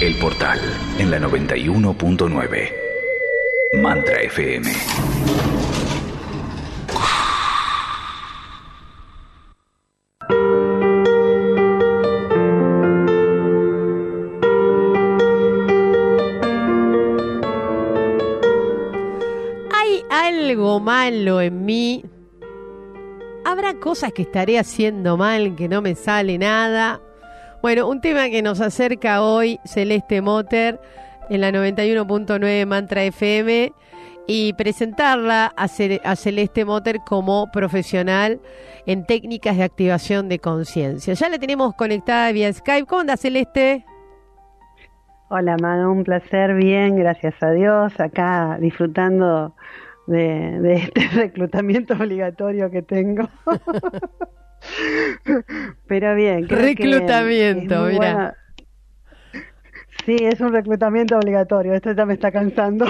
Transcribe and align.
El 0.00 0.14
Portal 0.16 0.58
en 0.98 1.10
la 1.10 1.18
91.9. 1.18 2.72
Mantra 3.82 4.22
FM. 4.22 4.72
¿Hay 19.70 20.02
algo 20.08 20.80
malo 20.80 21.42
en 21.42 21.66
mí? 21.66 22.02
¿Habrá 23.44 23.74
cosas 23.74 24.14
que 24.14 24.22
estaré 24.22 24.58
haciendo 24.58 25.18
mal 25.18 25.54
que 25.56 25.68
no 25.68 25.82
me 25.82 25.94
sale 25.94 26.38
nada? 26.38 27.02
Bueno, 27.62 27.88
un 27.88 28.00
tema 28.00 28.28
que 28.30 28.42
nos 28.42 28.60
acerca 28.60 29.22
hoy 29.22 29.58
Celeste 29.64 30.22
Motter 30.22 30.80
en 31.28 31.40
la 31.42 31.50
91.9 31.50 32.66
Mantra 32.66 33.02
FM 33.04 33.72
y 34.26 34.52
presentarla 34.54 35.52
a, 35.56 35.68
Ce- 35.68 36.00
a 36.04 36.16
Celeste 36.16 36.64
Motter 36.64 37.00
como 37.06 37.50
profesional 37.52 38.40
en 38.86 39.04
técnicas 39.04 39.56
de 39.58 39.64
activación 39.64 40.28
de 40.28 40.38
conciencia. 40.38 41.12
Ya 41.14 41.28
la 41.28 41.38
tenemos 41.38 41.74
conectada 41.74 42.32
vía 42.32 42.52
Skype. 42.52 42.86
¿Cómo 42.86 43.02
anda 43.02 43.16
Celeste? 43.16 43.84
Hola, 45.28 45.56
Manu, 45.60 45.92
un 45.92 46.02
placer, 46.04 46.54
bien, 46.54 46.96
gracias 46.96 47.34
a 47.42 47.50
Dios, 47.52 47.92
acá 48.00 48.56
disfrutando 48.60 49.54
de 50.06 50.72
este 50.74 51.06
reclutamiento 51.14 51.94
obligatorio 51.94 52.70
que 52.70 52.82
tengo. 52.82 53.28
Pero 55.86 56.14
bien, 56.14 56.46
creo 56.46 56.60
Reclutamiento, 56.60 57.84
mirá. 57.84 57.96
buena- 57.96 58.36
Sí, 60.06 60.16
es 60.18 60.40
un 60.40 60.52
reclutamiento 60.52 61.16
obligatorio, 61.18 61.74
esto 61.74 61.92
ya 61.92 62.06
me 62.06 62.14
está 62.14 62.32
cansando. 62.32 62.86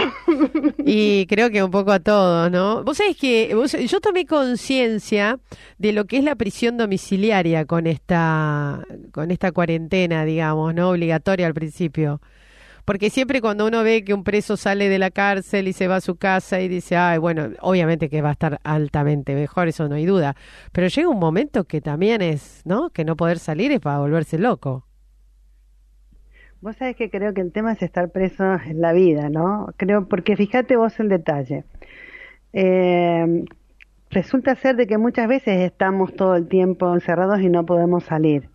Y 0.85 1.27
creo 1.29 1.51
que 1.51 1.63
un 1.63 1.71
poco 1.71 1.91
a 1.91 1.99
todos, 1.99 2.51
¿no? 2.53 2.85
Vos 2.85 2.99
sabés 2.99 3.17
que 3.17 3.53
vos- 3.55 3.73
yo 3.73 4.01
tomé 4.01 4.27
conciencia 4.27 5.39
de 5.79 5.93
lo 5.93 6.05
que 6.05 6.19
es 6.19 6.25
la 6.25 6.37
prisión 6.37 6.77
domiciliaria 6.77 7.65
con 7.65 7.87
esta, 7.89 8.85
con 9.13 9.31
esta 9.33 9.51
cuarentena, 9.51 10.25
digamos, 10.25 10.73
¿no? 10.75 10.91
Obligatoria 10.91 11.47
al 11.49 11.55
principio. 11.55 12.21
Porque 12.91 13.09
siempre 13.09 13.41
cuando 13.41 13.69
uno 13.69 13.85
ve 13.85 14.03
que 14.03 14.13
un 14.13 14.25
preso 14.25 14.57
sale 14.57 14.89
de 14.89 14.99
la 14.99 15.13
cárcel 15.13 15.69
y 15.69 15.73
se 15.73 15.87
va 15.87 15.95
a 15.95 16.01
su 16.01 16.17
casa 16.17 16.61
y 16.61 16.67
dice, 16.67 16.97
ay, 16.97 17.19
bueno, 17.19 17.51
obviamente 17.61 18.09
que 18.09 18.21
va 18.21 18.31
a 18.31 18.33
estar 18.33 18.59
altamente 18.65 19.37
mejor, 19.37 19.69
eso 19.69 19.89
no 19.89 19.95
hay 19.95 20.07
duda. 20.07 20.35
Pero 20.73 20.89
llega 20.89 21.09
un 21.09 21.21
momento 21.21 21.63
que 21.69 21.81
también 21.81 22.21
es, 22.21 22.63
¿no? 22.65 22.91
Que 22.91 23.05
no 23.05 23.15
poder 23.15 23.39
salir 23.39 23.71
es 23.71 23.79
para 23.79 24.01
volverse 24.01 24.41
loco. 24.41 24.89
Vos 26.61 26.75
sabés 26.79 26.97
que 26.97 27.11
creo 27.11 27.33
que 27.33 27.43
el 27.43 27.53
tema 27.53 27.75
es 27.75 27.83
estar 27.85 28.11
preso 28.11 28.55
en 28.55 28.81
la 28.81 28.93
vida, 28.93 29.29
¿no? 29.31 29.69
Creo, 29.77 30.09
porque 30.09 30.35
fíjate 30.35 30.75
vos 30.75 30.99
el 30.99 31.11
detalle. 31.11 31.63
Eh, 32.53 33.45
resulta 34.11 34.57
ser 34.57 34.75
de 34.75 34.89
que 34.89 34.99
muchas 34.99 35.29
veces 35.29 35.61
estamos 35.61 36.17
todo 36.17 36.35
el 36.35 36.49
tiempo 36.49 36.93
encerrados 36.93 37.41
y 37.41 37.51
no 37.51 37.65
podemos 37.65 38.03
salir, 38.03 38.49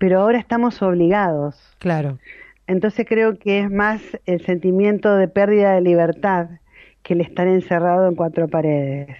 pero 0.00 0.22
ahora 0.22 0.40
estamos 0.40 0.82
obligados. 0.82 1.54
Claro. 1.78 2.18
Entonces 2.68 3.06
creo 3.08 3.38
que 3.38 3.60
es 3.60 3.70
más 3.70 4.00
el 4.26 4.44
sentimiento 4.44 5.16
de 5.16 5.26
pérdida 5.26 5.74
de 5.74 5.80
libertad 5.80 6.50
que 7.02 7.14
el 7.14 7.22
estar 7.22 7.48
encerrado 7.48 8.08
en 8.08 8.14
cuatro 8.14 8.46
paredes. 8.46 9.16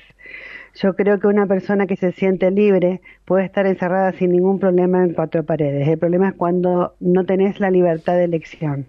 Yo 0.74 0.94
creo 0.94 1.18
que 1.18 1.26
una 1.26 1.46
persona 1.46 1.86
que 1.86 1.96
se 1.96 2.12
siente 2.12 2.50
libre 2.50 3.00
puede 3.24 3.44
estar 3.44 3.66
encerrada 3.66 4.12
sin 4.12 4.30
ningún 4.32 4.60
problema 4.60 5.02
en 5.02 5.14
cuatro 5.14 5.44
paredes. 5.44 5.88
El 5.88 5.98
problema 5.98 6.28
es 6.28 6.34
cuando 6.34 6.94
no 7.00 7.24
tenés 7.24 7.58
la 7.58 7.70
libertad 7.70 8.14
de 8.16 8.24
elección. 8.24 8.86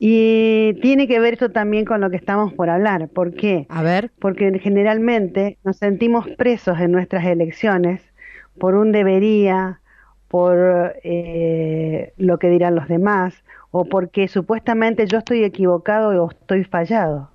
Y 0.00 0.74
tiene 0.82 1.08
que 1.08 1.18
ver 1.20 1.34
esto 1.34 1.50
también 1.50 1.84
con 1.84 2.00
lo 2.00 2.10
que 2.10 2.16
estamos 2.16 2.52
por 2.52 2.68
hablar. 2.68 3.08
¿Por 3.08 3.32
qué? 3.34 3.66
A 3.68 3.82
ver. 3.82 4.10
Porque 4.18 4.58
generalmente 4.58 5.56
nos 5.64 5.76
sentimos 5.76 6.28
presos 6.36 6.78
en 6.80 6.92
nuestras 6.92 7.24
elecciones 7.24 8.02
por 8.58 8.74
un 8.74 8.90
debería, 8.90 9.80
por 10.28 10.94
eh, 11.04 12.12
lo 12.18 12.38
que 12.38 12.50
dirán 12.50 12.74
los 12.74 12.88
demás, 12.88 13.34
o 13.70 13.84
porque 13.84 14.28
supuestamente 14.28 15.06
yo 15.06 15.18
estoy 15.18 15.44
equivocado 15.44 16.24
o 16.24 16.30
estoy 16.30 16.64
fallado. 16.64 17.30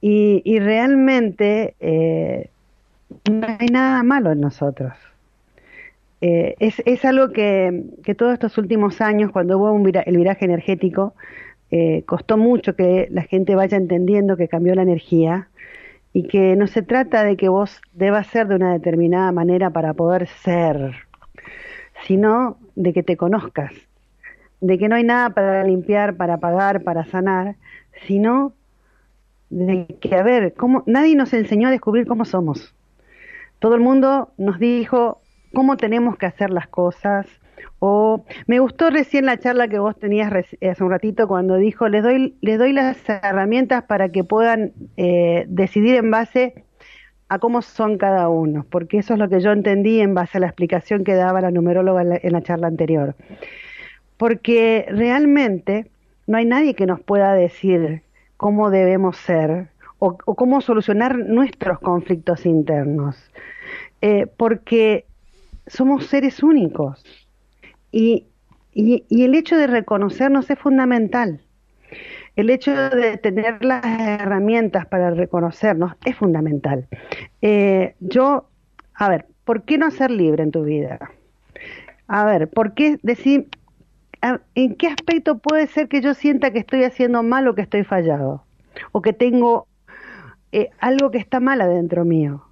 Y, 0.00 0.42
y 0.44 0.58
realmente 0.60 1.74
eh, 1.80 2.48
no 3.30 3.46
hay 3.58 3.66
nada 3.68 4.02
malo 4.02 4.32
en 4.32 4.40
nosotros. 4.40 4.94
Eh, 6.22 6.54
es, 6.58 6.82
es 6.84 7.04
algo 7.04 7.32
que, 7.32 7.84
que 8.04 8.14
todos 8.14 8.34
estos 8.34 8.58
últimos 8.58 9.00
años, 9.00 9.30
cuando 9.32 9.58
hubo 9.58 9.72
un 9.72 9.82
vira- 9.82 10.02
el 10.02 10.16
viraje 10.16 10.44
energético, 10.44 11.14
eh, 11.70 12.02
costó 12.06 12.36
mucho 12.36 12.76
que 12.76 13.08
la 13.10 13.22
gente 13.22 13.54
vaya 13.54 13.76
entendiendo 13.76 14.36
que 14.36 14.48
cambió 14.48 14.74
la 14.74 14.82
energía 14.82 15.48
y 16.12 16.24
que 16.28 16.56
no 16.56 16.66
se 16.66 16.82
trata 16.82 17.24
de 17.24 17.36
que 17.36 17.48
vos 17.48 17.80
debas 17.92 18.26
ser 18.28 18.48
de 18.48 18.56
una 18.56 18.72
determinada 18.72 19.32
manera 19.32 19.70
para 19.70 19.94
poder 19.94 20.26
ser, 20.28 20.94
sino 22.06 22.58
de 22.74 22.92
que 22.92 23.02
te 23.02 23.16
conozcas, 23.16 23.72
de 24.60 24.78
que 24.78 24.88
no 24.88 24.96
hay 24.96 25.04
nada 25.04 25.30
para 25.30 25.64
limpiar, 25.64 26.16
para 26.16 26.38
pagar, 26.38 26.82
para 26.82 27.04
sanar, 27.04 27.56
sino 28.06 28.54
de 29.50 29.86
que, 30.00 30.14
a 30.14 30.22
ver, 30.22 30.54
¿cómo? 30.54 30.82
nadie 30.86 31.14
nos 31.16 31.32
enseñó 31.32 31.68
a 31.68 31.70
descubrir 31.72 32.06
cómo 32.06 32.24
somos. 32.24 32.74
Todo 33.58 33.74
el 33.74 33.80
mundo 33.80 34.32
nos 34.38 34.58
dijo 34.58 35.20
cómo 35.52 35.76
tenemos 35.76 36.16
que 36.16 36.26
hacer 36.26 36.50
las 36.50 36.68
cosas. 36.68 37.26
O 37.78 38.24
me 38.46 38.58
gustó 38.58 38.90
recién 38.90 39.26
la 39.26 39.38
charla 39.38 39.68
que 39.68 39.78
vos 39.78 39.98
tenías 39.98 40.32
reci- 40.32 40.56
hace 40.70 40.82
un 40.84 40.90
ratito 40.90 41.26
cuando 41.28 41.56
dijo, 41.56 41.88
les 41.88 42.02
doy, 42.02 42.36
les 42.40 42.58
doy 42.58 42.72
las 42.72 42.96
herramientas 43.08 43.84
para 43.84 44.08
que 44.10 44.24
puedan 44.24 44.72
eh, 44.96 45.44
decidir 45.48 45.96
en 45.96 46.10
base 46.10 46.64
a 47.30 47.38
cómo 47.38 47.62
son 47.62 47.96
cada 47.96 48.28
uno, 48.28 48.66
porque 48.68 48.98
eso 48.98 49.14
es 49.14 49.20
lo 49.20 49.28
que 49.28 49.40
yo 49.40 49.52
entendí 49.52 50.00
en 50.00 50.14
base 50.14 50.36
a 50.36 50.40
la 50.40 50.48
explicación 50.48 51.04
que 51.04 51.14
daba 51.14 51.40
la 51.40 51.52
numeróloga 51.52 52.02
en 52.02 52.32
la, 52.32 52.42
charla 52.42 52.66
anterior. 52.66 53.14
Porque 54.16 54.84
realmente 54.90 55.86
no 56.26 56.38
hay 56.38 56.44
nadie 56.44 56.74
que 56.74 56.86
nos 56.86 57.00
pueda 57.00 57.32
decir 57.34 58.02
cómo 58.36 58.70
debemos 58.70 59.16
ser 59.16 59.68
o, 60.00 60.16
cómo 60.16 60.60
solucionar 60.60 61.18
nuestros 61.18 61.78
conflictos 61.78 62.44
internos, 62.44 63.16
Eh, 64.02 64.26
porque 64.36 65.04
somos 65.66 66.06
seres 66.06 66.42
únicos 66.42 67.04
y, 67.92 68.24
y 68.72 69.22
el 69.22 69.34
hecho 69.34 69.56
de 69.56 69.66
reconocernos 69.66 70.50
es 70.50 70.58
fundamental. 70.58 71.42
El 72.40 72.48
hecho 72.48 72.72
de 72.72 73.18
tener 73.18 73.62
las 73.62 73.84
herramientas 73.84 74.86
para 74.86 75.10
reconocernos 75.10 75.92
es 76.06 76.16
fundamental. 76.16 76.88
Eh, 77.42 77.94
yo, 78.00 78.48
a 78.94 79.10
ver, 79.10 79.26
¿por 79.44 79.64
qué 79.64 79.76
no 79.76 79.90
ser 79.90 80.10
libre 80.10 80.42
en 80.42 80.50
tu 80.50 80.64
vida? 80.64 81.10
A 82.06 82.24
ver, 82.24 82.48
¿por 82.48 82.72
qué 82.72 82.98
decir, 83.02 83.48
en 84.54 84.74
qué 84.76 84.86
aspecto 84.86 85.36
puede 85.36 85.66
ser 85.66 85.88
que 85.88 86.00
yo 86.00 86.14
sienta 86.14 86.50
que 86.50 86.60
estoy 86.60 86.84
haciendo 86.84 87.22
mal 87.22 87.46
o 87.46 87.54
que 87.54 87.60
estoy 87.60 87.84
fallado? 87.84 88.42
O 88.92 89.02
que 89.02 89.12
tengo 89.12 89.66
eh, 90.50 90.70
algo 90.78 91.10
que 91.10 91.18
está 91.18 91.40
mal 91.40 91.60
adentro 91.60 92.06
mío. 92.06 92.46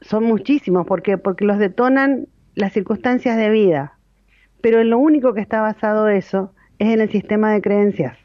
Son 0.00 0.24
muchísimos, 0.24 0.86
¿por 0.86 1.02
qué? 1.02 1.18
Porque 1.18 1.44
los 1.44 1.58
detonan 1.58 2.28
las 2.54 2.72
circunstancias 2.72 3.36
de 3.36 3.50
vida. 3.50 3.98
Pero 4.62 4.80
en 4.80 4.88
lo 4.88 4.98
único 4.98 5.34
que 5.34 5.42
está 5.42 5.60
basado 5.60 6.08
eso 6.08 6.54
es 6.78 6.88
en 6.88 7.02
el 7.02 7.10
sistema 7.10 7.52
de 7.52 7.60
creencias. 7.60 8.16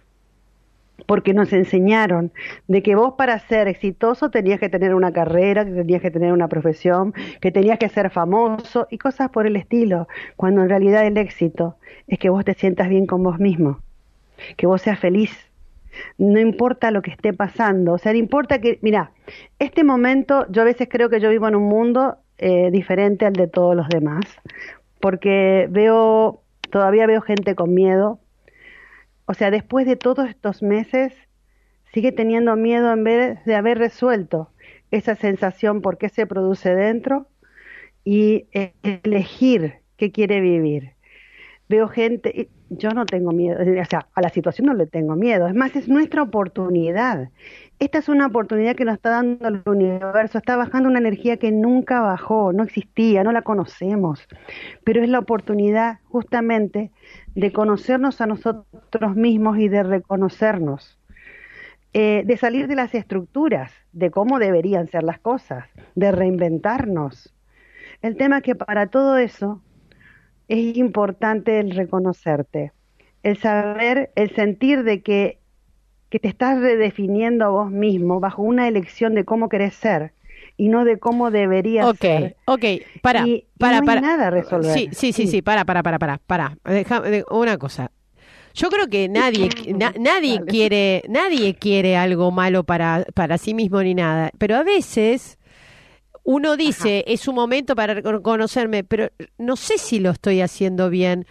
Porque 1.06 1.34
nos 1.34 1.52
enseñaron 1.52 2.32
de 2.68 2.82
que 2.82 2.96
vos 2.96 3.16
para 3.18 3.38
ser 3.40 3.68
exitoso 3.68 4.30
tenías 4.30 4.60
que 4.60 4.70
tener 4.70 4.94
una 4.94 5.12
carrera, 5.12 5.66
que 5.66 5.72
tenías 5.72 6.02
que 6.02 6.12
tener 6.12 6.32
una 6.32 6.48
profesión, 6.48 7.14
que 7.42 7.52
tenías 7.52 7.80
que 7.80 7.90
ser 7.90 8.10
famoso 8.10 8.88
y 8.90 8.98
cosas 8.98 9.30
por 9.30 9.46
el 9.46 9.56
estilo, 9.56 10.08
cuando 10.36 10.62
en 10.62 10.70
realidad 10.70 11.06
el 11.06 11.18
éxito 11.18 11.76
es 12.08 12.20
que 12.20 12.30
vos 12.30 12.46
te 12.46 12.54
sientas 12.54 12.90
bien 12.90 13.06
con 13.06 13.24
vos 13.24 13.40
mismo, 13.40 13.80
que 14.56 14.68
vos 14.68 14.82
seas 14.82 15.00
feliz, 15.00 15.32
no 16.18 16.40
importa 16.40 16.92
lo 16.92 17.02
que 17.02 17.12
esté 17.12 17.34
pasando, 17.34 17.94
o 17.94 17.98
sea, 17.98 18.12
no 18.14 18.20
importa 18.20 18.60
que, 18.60 18.80
mira, 18.82 19.12
este 19.60 19.84
momento 19.84 20.46
yo 20.50 20.62
a 20.62 20.66
veces 20.66 20.88
creo 20.90 21.10
que 21.10 21.20
yo 21.20 21.30
vivo 21.30 21.48
en 21.48 21.56
un 21.56 21.64
mundo 21.64 22.18
eh, 22.38 22.72
diferente 22.72 23.26
al 23.26 23.34
de 23.34 23.48
todos 23.48 23.76
los 23.76 23.88
demás, 23.90 24.26
porque 25.00 25.68
veo, 25.70 26.42
todavía 26.70 27.08
veo 27.08 27.22
gente 27.22 27.56
con 27.56 27.74
miedo, 27.74 28.20
o 29.26 29.34
sea, 29.34 29.52
después 29.52 29.86
de 29.86 29.96
todos 29.96 30.30
estos 30.30 30.62
meses, 30.62 31.14
sigue 31.94 32.12
teniendo 32.12 32.56
miedo 32.56 32.92
en 32.92 33.04
vez 33.04 33.46
de 33.46 33.56
haber 33.56 33.78
resuelto 33.78 34.50
esa 34.92 35.16
sensación 35.16 35.82
por 35.82 35.98
qué 35.98 36.10
se 36.10 36.28
produce 36.28 36.76
dentro 36.76 37.28
y 38.04 38.48
eh, 38.54 38.74
elegir 39.04 39.82
qué 39.98 40.12
quiere 40.12 40.42
vivir. 40.42 40.93
Veo 41.74 41.88
gente, 41.88 42.50
yo 42.70 42.92
no 42.92 43.08
tengo 43.08 43.32
miedo, 43.32 43.58
o 43.60 43.86
sea, 43.86 44.08
a 44.14 44.22
la 44.22 44.30
situación 44.30 44.68
no 44.68 44.76
le 44.76 44.86
tengo 44.86 45.16
miedo, 45.16 45.48
es 45.48 45.56
más, 45.56 45.76
es 45.76 45.88
nuestra 45.88 46.22
oportunidad. 46.22 47.30
Esta 47.80 47.98
es 47.98 48.10
una 48.10 48.28
oportunidad 48.28 48.76
que 48.76 48.86
nos 48.86 48.94
está 48.94 49.10
dando 49.10 49.48
el 49.48 49.64
universo, 49.66 50.38
está 50.38 50.56
bajando 50.56 50.88
una 50.88 51.00
energía 51.00 51.38
que 51.38 51.52
nunca 51.52 52.00
bajó, 52.02 52.54
no 52.54 52.62
existía, 52.62 53.24
no 53.24 53.32
la 53.32 53.42
conocemos, 53.42 54.28
pero 54.84 55.02
es 55.02 55.10
la 55.10 55.18
oportunidad 55.18 55.98
justamente 56.10 56.92
de 57.34 57.52
conocernos 57.52 58.22
a 58.22 58.28
nosotros 58.28 59.16
mismos 59.16 59.58
y 59.58 59.68
de 59.68 59.82
reconocernos, 59.82 61.00
eh, 61.94 62.22
de 62.24 62.38
salir 62.38 62.68
de 62.68 62.76
las 62.76 62.94
estructuras, 62.94 63.72
de 63.94 64.12
cómo 64.12 64.38
deberían 64.38 64.86
ser 64.90 65.02
las 65.02 65.18
cosas, 65.18 65.66
de 65.96 66.12
reinventarnos. 66.12 67.34
El 68.04 68.16
tema 68.16 68.38
es 68.38 68.44
que 68.44 68.54
para 68.54 68.86
todo 68.88 69.18
eso 69.18 69.60
es 70.48 70.78
importante 70.78 71.60
el 71.60 71.72
reconocerte, 71.72 72.72
el 73.24 73.38
saber, 73.38 74.12
el 74.16 74.34
sentir 74.36 74.84
de 74.84 75.02
que, 75.02 75.40
que 76.10 76.20
te 76.20 76.28
estás 76.28 76.60
redefiniendo 76.60 77.46
a 77.46 77.50
vos 77.50 77.72
mismo 77.72 78.20
bajo 78.20 78.42
una 78.42 78.68
elección 78.68 79.16
de 79.16 79.26
cómo 79.26 79.50
querés 79.50 79.74
ser 79.74 80.14
y 80.58 80.70
no 80.70 80.86
de 80.86 81.00
cómo 81.00 81.32
debería 81.32 81.92
ser. 81.94 82.36
Ok, 82.46 82.56
ok, 82.56 82.66
para, 83.02 83.26
para, 83.58 83.80
no 83.80 83.86
para. 83.86 84.02
nada 84.02 84.28
a 84.28 84.30
resolver. 84.30 84.72
Sí, 84.74 84.90
sí, 84.92 85.14
sí, 85.14 85.28
sí, 85.28 85.42
para, 85.42 85.66
para, 85.66 85.82
para, 85.84 86.00
para, 86.00 86.18
para. 86.20 86.58
Deja, 86.66 87.02
una 87.32 87.58
cosa. 87.58 87.92
Yo 88.54 88.70
creo 88.70 88.88
que 88.88 89.10
nadie, 89.10 89.50
nadie 90.00 90.42
quiere, 90.46 91.02
nadie 91.10 91.56
quiere 91.56 91.98
algo 91.98 92.30
malo 92.30 92.64
para, 92.64 93.04
para 93.16 93.40
sí 93.40 93.56
mismo 93.56 93.82
ni 93.82 93.96
nada, 93.96 94.30
pero 94.38 94.56
a 94.56 94.64
veces 94.64 95.40
uno 96.24 96.56
dice, 96.56 97.04
es 97.08 97.28
un 97.28 97.36
momento 97.36 97.76
para 97.76 97.94
reconocerme, 97.94 98.84
pero 98.84 99.10
no 99.38 99.56
sé 99.56 99.78
si 99.78 100.00
lo 100.00 100.12
estoy 100.12 100.42
haciendo 100.42 100.90
bien. 100.90 101.26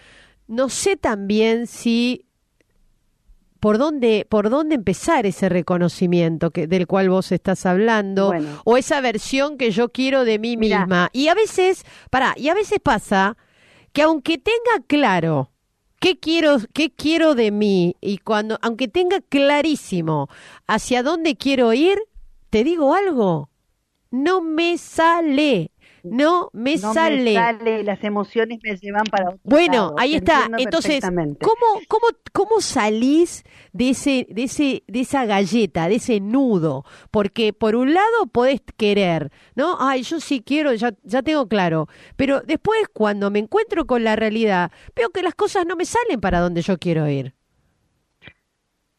No 0.47 0.69
sé 0.69 0.97
también 0.97 1.67
si 1.67 2.27
por 3.59 3.79
dónde 3.79 4.27
por 4.29 4.51
dónde 4.51 4.75
empezar 4.75 5.25
ese 5.25 5.49
reconocimiento 5.49 6.51
que 6.51 6.67
del 6.67 6.89
cual 6.89 7.09
vos 7.09 7.31
estás 7.31 7.65
hablando 7.65 8.33
o 8.65 8.77
esa 8.77 9.01
versión 9.01 9.57
que 9.57 9.71
yo 9.71 9.91
quiero 9.91 10.25
de 10.25 10.39
mí 10.39 10.57
misma. 10.57 11.11
Y 11.13 11.29
a 11.29 11.35
veces, 11.35 11.85
para, 12.11 12.35
y 12.37 12.49
a 12.49 12.55
veces 12.55 12.81
pasa 12.83 13.37
que 13.93 14.03
aunque 14.03 14.37
tenga 14.37 14.85
claro 14.89 15.53
qué 16.01 16.19
quiero 16.19 16.59
qué 16.75 16.91
quiero 16.91 17.37
de 17.37 17.53
mí 17.53 17.97
y 18.01 18.19
cuando 18.19 18.59
aunque 18.63 18.89
tenga 18.89 19.21
clarísimo 19.21 20.29
hacia 20.67 21.05
dónde 21.05 21.37
quiero 21.37 21.73
ir, 21.73 21.99
te 22.51 22.65
digo 22.65 22.95
algo, 22.95 23.52
no 24.13 24.41
me 24.41 24.79
sale. 24.79 25.73
No 26.05 26.51
me 26.53 26.77
no 26.77 26.93
sale. 26.93 27.25
Me 27.25 27.35
sale, 27.35 27.85
las 27.85 28.03
emociones 28.03 28.59
me 28.63 28.77
llevan 28.77 29.05
para 29.05 29.29
otro 29.29 29.41
Bueno, 29.45 29.75
lado, 29.75 29.95
ahí 29.99 30.17
está. 30.17 30.49
Entonces, 30.59 31.01
¿cómo, 31.05 31.81
cómo, 31.87 32.07
¿cómo 32.33 32.61
salís 32.61 33.45
de 33.73 33.91
ese, 33.91 34.27
de 34.29 34.45
ese, 34.45 34.83
de 34.89 35.01
esa 35.01 35.25
galleta, 35.27 35.89
de 35.89 35.97
ese 35.97 36.19
nudo? 36.19 36.85
Porque 37.13 37.53
por 37.53 37.77
un 37.77 37.95
lado 37.95 38.27
podés 38.33 38.63
querer, 38.77 39.31
¿no? 39.55 39.77
Ay, 39.79 40.03
yo 40.03 40.19
sí 40.19 40.43
quiero, 40.45 40.75
ya, 40.75 40.93
ya 41.05 41.23
tengo 41.23 41.47
claro. 41.47 41.87
Pero 42.17 42.41
después, 42.41 42.81
cuando 42.93 43.31
me 43.31 43.39
encuentro 43.39 43.87
con 43.87 44.03
la 44.03 44.17
realidad, 44.17 44.73
veo 44.97 45.11
que 45.11 45.23
las 45.23 45.37
cosas 45.37 45.67
no 45.67 45.77
me 45.77 45.85
salen 45.85 46.21
para 46.21 46.41
donde 46.41 46.63
yo 46.63 46.79
quiero 46.79 47.09
ir. 47.09 47.33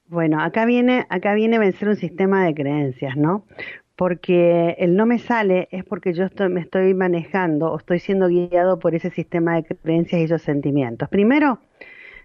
Bueno, 0.06 0.42
acá 0.42 0.66
viene, 0.66 1.06
acá 1.10 1.34
viene 1.34 1.58
vencer 1.60 1.90
un 1.90 1.96
sistema 1.96 2.46
de 2.46 2.54
creencias, 2.54 3.18
¿no? 3.18 3.46
Porque 3.96 4.76
el 4.80 4.96
no 4.96 5.06
me 5.06 5.20
sale 5.20 5.68
es 5.72 5.84
porque 5.84 6.14
yo 6.14 6.26
estoy, 6.26 6.50
me 6.50 6.62
estoy 6.62 6.94
manejando 6.94 7.72
o 7.72 7.78
estoy 7.78 8.00
siendo 8.00 8.28
guiado 8.28 8.80
por 8.80 8.96
ese 8.96 9.12
sistema 9.12 9.56
de 9.56 9.64
creencias 9.64 10.22
y 10.22 10.24
esos 10.26 10.42
sentimientos. 10.42 11.10
Primero, 11.10 11.60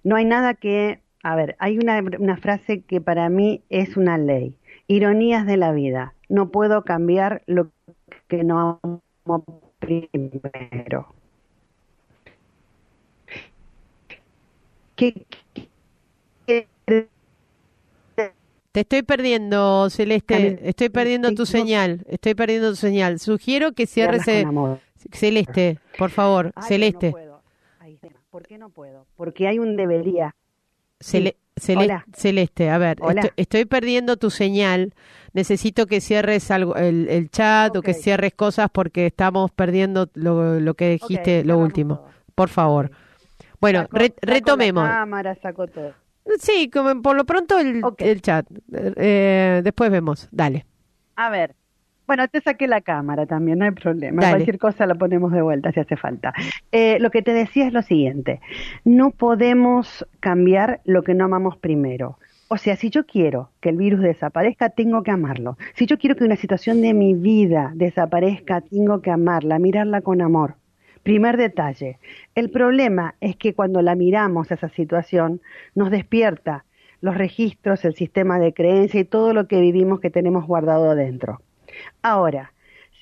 no 0.04 0.16
hay 0.16 0.24
nada 0.24 0.54
que, 0.54 1.00
a 1.22 1.36
ver, 1.36 1.56
hay 1.58 1.78
una, 1.78 2.02
una 2.18 2.36
frase 2.36 2.82
que 2.82 3.00
para 3.00 3.28
mí 3.28 3.62
es 3.68 3.96
una 3.96 4.18
ley, 4.18 4.56
ironías 4.86 5.46
de 5.46 5.56
la 5.56 5.72
vida, 5.72 6.14
no 6.28 6.50
puedo 6.50 6.84
cambiar 6.84 7.42
lo 7.46 7.70
que 8.28 8.44
no 8.44 8.80
amo 8.82 9.44
primero. 9.78 11.14
¿Qué, 14.96 15.26
qué, 16.46 16.68
te 18.78 18.96
estoy 18.96 19.02
perdiendo, 19.02 19.90
Celeste. 19.90 20.60
Estoy 20.62 20.88
perdiendo 20.88 21.32
tu 21.34 21.46
señal. 21.46 22.04
Estoy 22.08 22.34
perdiendo 22.34 22.70
tu 22.70 22.76
señal. 22.76 23.18
Sugiero 23.18 23.72
que 23.72 23.86
cierres. 23.86 24.22
Celeste, 25.12 25.78
por 25.98 26.10
favor, 26.10 26.52
Celeste. 26.66 27.06
No 27.06 27.12
puedo. 27.12 27.42
¿Por 28.30 28.46
qué 28.46 28.56
no 28.56 28.70
puedo? 28.70 29.06
Porque 29.16 29.48
hay 29.48 29.58
un 29.58 29.74
debería. 29.76 30.36
Celeste, 31.00 32.70
a 32.70 32.78
ver, 32.78 32.98
estoy, 33.36 33.64
perdiendo 33.64 34.16
tu 34.16 34.30
señal. 34.30 34.94
Necesito 35.32 35.86
que 35.86 36.00
cierres 36.00 36.50
algo, 36.52 36.76
el, 36.76 37.30
chat 37.30 37.74
o 37.76 37.82
que 37.82 37.94
cierres 37.94 38.32
cosas 38.34 38.68
porque 38.72 39.06
estamos 39.06 39.50
perdiendo 39.50 40.08
lo, 40.14 40.74
que 40.74 40.90
dijiste, 40.90 41.44
lo 41.44 41.58
último. 41.58 42.04
Por 42.36 42.48
favor. 42.48 42.92
Bueno, 43.60 43.88
retomemos. 44.22 44.88
cámara, 44.88 45.34
saco 45.34 45.66
todo. 45.66 45.94
Sí, 46.38 46.70
como 46.70 47.00
por 47.02 47.16
lo 47.16 47.24
pronto 47.24 47.58
el, 47.58 47.82
el 47.98 48.22
chat. 48.22 48.46
Eh, 48.72 49.60
después 49.64 49.90
vemos. 49.90 50.28
Dale. 50.30 50.66
A 51.16 51.30
ver. 51.30 51.54
Bueno, 52.06 52.26
te 52.26 52.40
saqué 52.40 52.66
la 52.66 52.80
cámara 52.80 53.26
también, 53.26 53.58
no 53.58 53.66
hay 53.66 53.72
problema. 53.72 54.30
Cualquier 54.30 54.58
cosa 54.58 54.86
la 54.86 54.94
ponemos 54.94 55.30
de 55.30 55.42
vuelta 55.42 55.72
si 55.72 55.80
hace 55.80 55.94
falta. 55.96 56.32
Eh, 56.72 56.96
lo 57.00 57.10
que 57.10 57.20
te 57.20 57.34
decía 57.34 57.66
es 57.66 57.72
lo 57.74 57.82
siguiente. 57.82 58.40
No 58.84 59.10
podemos 59.10 60.06
cambiar 60.18 60.80
lo 60.86 61.02
que 61.02 61.12
no 61.12 61.26
amamos 61.26 61.58
primero. 61.58 62.18
O 62.48 62.56
sea, 62.56 62.76
si 62.76 62.88
yo 62.88 63.04
quiero 63.04 63.50
que 63.60 63.68
el 63.68 63.76
virus 63.76 64.00
desaparezca, 64.00 64.70
tengo 64.70 65.02
que 65.02 65.10
amarlo. 65.10 65.58
Si 65.74 65.84
yo 65.84 65.98
quiero 65.98 66.16
que 66.16 66.24
una 66.24 66.36
situación 66.36 66.80
de 66.80 66.94
mi 66.94 67.12
vida 67.12 67.72
desaparezca, 67.74 68.62
tengo 68.62 69.02
que 69.02 69.10
amarla, 69.10 69.58
mirarla 69.58 70.00
con 70.00 70.22
amor. 70.22 70.54
Primer 71.08 71.38
detalle, 71.38 71.98
el 72.34 72.50
problema 72.50 73.14
es 73.22 73.34
que 73.34 73.54
cuando 73.54 73.80
la 73.80 73.94
miramos 73.94 74.50
a 74.50 74.56
esa 74.56 74.68
situación 74.68 75.40
nos 75.74 75.90
despierta 75.90 76.66
los 77.00 77.16
registros, 77.16 77.82
el 77.86 77.94
sistema 77.94 78.38
de 78.38 78.52
creencia 78.52 79.00
y 79.00 79.06
todo 79.06 79.32
lo 79.32 79.48
que 79.48 79.58
vivimos 79.58 80.00
que 80.00 80.10
tenemos 80.10 80.46
guardado 80.46 80.90
adentro. 80.90 81.40
Ahora, 82.02 82.52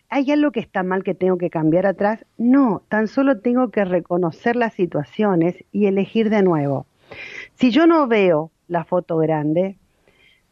¿hay 0.08 0.30
algo 0.30 0.52
que 0.52 0.60
está 0.60 0.84
mal 0.84 1.02
que 1.02 1.16
tengo 1.16 1.36
que 1.36 1.50
cambiar 1.50 1.84
atrás? 1.84 2.24
No, 2.38 2.84
tan 2.88 3.08
solo 3.08 3.40
tengo 3.40 3.72
que 3.72 3.84
reconocer 3.84 4.54
las 4.54 4.74
situaciones 4.74 5.64
y 5.72 5.86
elegir 5.86 6.30
de 6.30 6.44
nuevo. 6.44 6.86
Si 7.54 7.72
yo 7.72 7.88
no 7.88 8.06
veo 8.06 8.52
la 8.68 8.84
foto 8.84 9.16
grande, 9.16 9.78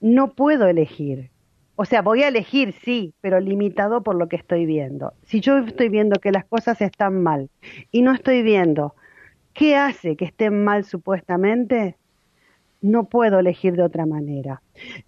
no 0.00 0.33
puedo 0.33 0.67
elegir. 0.67 1.31
O 1.76 1.85
sea, 1.85 2.03
voy 2.03 2.23
a 2.23 2.29
elegir, 2.29 2.73
sí, 2.85 3.15
pero 3.21 3.41
limitado 3.41 4.03
por 4.03 4.15
lo 4.15 4.29
que 4.29 4.37
estoy 4.37 4.65
viendo. 4.65 5.12
Si 5.25 5.41
yo 5.41 5.59
estoy 5.59 5.88
viendo 5.88 6.21
que 6.21 6.31
las 6.31 6.44
cosas 6.44 6.81
están 6.81 7.23
mal 7.23 7.50
y 7.91 8.03
no 8.03 8.12
estoy 8.12 8.43
viendo 8.43 8.94
qué 9.55 9.76
hace 9.76 10.17
que 10.17 10.25
estén 10.25 10.62
mal 10.62 10.85
supuestamente, 10.85 11.97
no 12.81 13.04
puedo 13.04 13.38
elegir 13.38 13.75
de 13.75 13.83
otra 13.83 14.07
manera. 14.07 14.62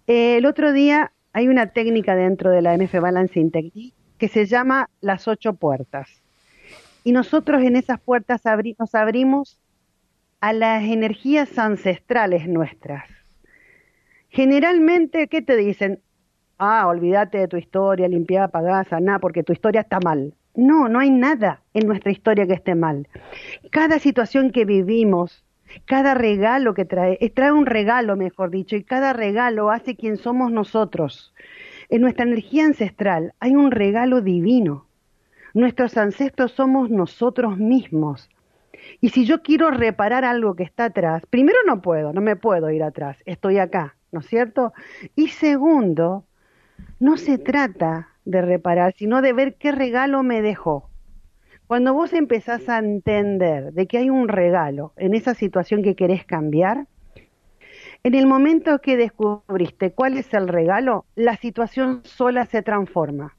Eh, 0.07 0.37
el 0.37 0.45
otro 0.45 0.73
día 0.73 1.13
hay 1.31 1.47
una 1.47 1.67
técnica 1.67 2.15
dentro 2.15 2.49
de 2.49 2.61
la 2.61 2.73
MF 2.75 2.99
Balancing 2.99 3.51
Technique 3.51 3.95
que 4.17 4.27
se 4.27 4.45
llama 4.45 4.89
las 4.99 5.27
ocho 5.27 5.53
puertas. 5.53 6.09
Y 7.03 7.11
nosotros 7.11 7.61
en 7.61 7.75
esas 7.75 7.99
puertas 7.99 8.41
nos 8.79 8.95
abrimos 8.95 9.59
a 10.41 10.53
las 10.53 10.83
energías 10.83 11.57
ancestrales 11.57 12.47
nuestras. 12.47 13.07
Generalmente, 14.29 15.27
¿qué 15.27 15.41
te 15.41 15.55
dicen? 15.55 16.01
Ah, 16.57 16.87
olvídate 16.87 17.39
de 17.39 17.47
tu 17.47 17.57
historia, 17.57 18.07
limpiada, 18.07 18.45
apagada, 18.45 18.83
saná, 18.85 19.19
porque 19.19 19.43
tu 19.43 19.53
historia 19.53 19.81
está 19.81 19.99
mal. 20.03 20.33
No, 20.55 20.89
no 20.89 20.99
hay 20.99 21.11
nada 21.11 21.61
en 21.73 21.87
nuestra 21.87 22.11
historia 22.11 22.47
que 22.47 22.53
esté 22.53 22.73
mal. 22.73 23.07
Cada 23.69 23.99
situación 23.99 24.51
que 24.51 24.65
vivimos, 24.65 25.45
cada 25.85 26.13
regalo 26.13 26.73
que 26.73 26.85
trae, 26.85 27.17
trae 27.35 27.51
un 27.51 27.65
regalo, 27.65 28.15
mejor 28.15 28.49
dicho, 28.49 28.75
y 28.75 28.83
cada 28.83 29.13
regalo 29.13 29.69
hace 29.69 29.95
quien 29.95 30.17
somos 30.17 30.51
nosotros. 30.51 31.33
En 31.89 32.01
nuestra 32.01 32.25
energía 32.25 32.65
ancestral 32.65 33.33
hay 33.39 33.55
un 33.55 33.71
regalo 33.71 34.21
divino. 34.21 34.87
Nuestros 35.53 35.97
ancestros 35.97 36.51
somos 36.51 36.89
nosotros 36.89 37.57
mismos. 37.57 38.29
Y 39.01 39.09
si 39.09 39.25
yo 39.25 39.41
quiero 39.41 39.71
reparar 39.71 40.25
algo 40.25 40.55
que 40.55 40.63
está 40.63 40.85
atrás, 40.85 41.23
primero 41.29 41.59
no 41.65 41.81
puedo, 41.81 42.13
no 42.13 42.21
me 42.21 42.35
puedo 42.35 42.69
ir 42.71 42.83
atrás, 42.83 43.17
estoy 43.25 43.57
acá, 43.57 43.95
¿no 44.11 44.19
es 44.21 44.27
cierto? 44.27 44.73
Y 45.15 45.29
segundo, 45.29 46.25
no 46.99 47.17
se 47.17 47.37
trata 47.37 48.09
de 48.25 48.41
reparar, 48.41 48.93
sino 48.97 49.21
de 49.21 49.33
ver 49.33 49.55
qué 49.55 49.71
regalo 49.71 50.23
me 50.23 50.41
dejó. 50.41 50.89
Cuando 51.67 51.93
vos 51.93 52.13
empezás 52.13 52.69
a 52.69 52.79
entender 52.79 53.73
de 53.73 53.87
que 53.87 53.97
hay 53.97 54.09
un 54.09 54.29
regalo 54.29 54.93
en 54.95 55.13
esa 55.13 55.33
situación 55.33 55.83
que 55.83 55.95
querés 55.95 56.25
cambiar, 56.25 56.87
en 58.03 58.15
el 58.15 58.25
momento 58.25 58.79
que 58.79 58.95
descubriste 58.95 59.91
cuál 59.91 60.17
es 60.17 60.33
el 60.33 60.47
regalo, 60.47 61.05
la 61.15 61.35
situación 61.35 62.01
sola 62.03 62.45
se 62.45 62.61
transforma. 62.61 63.35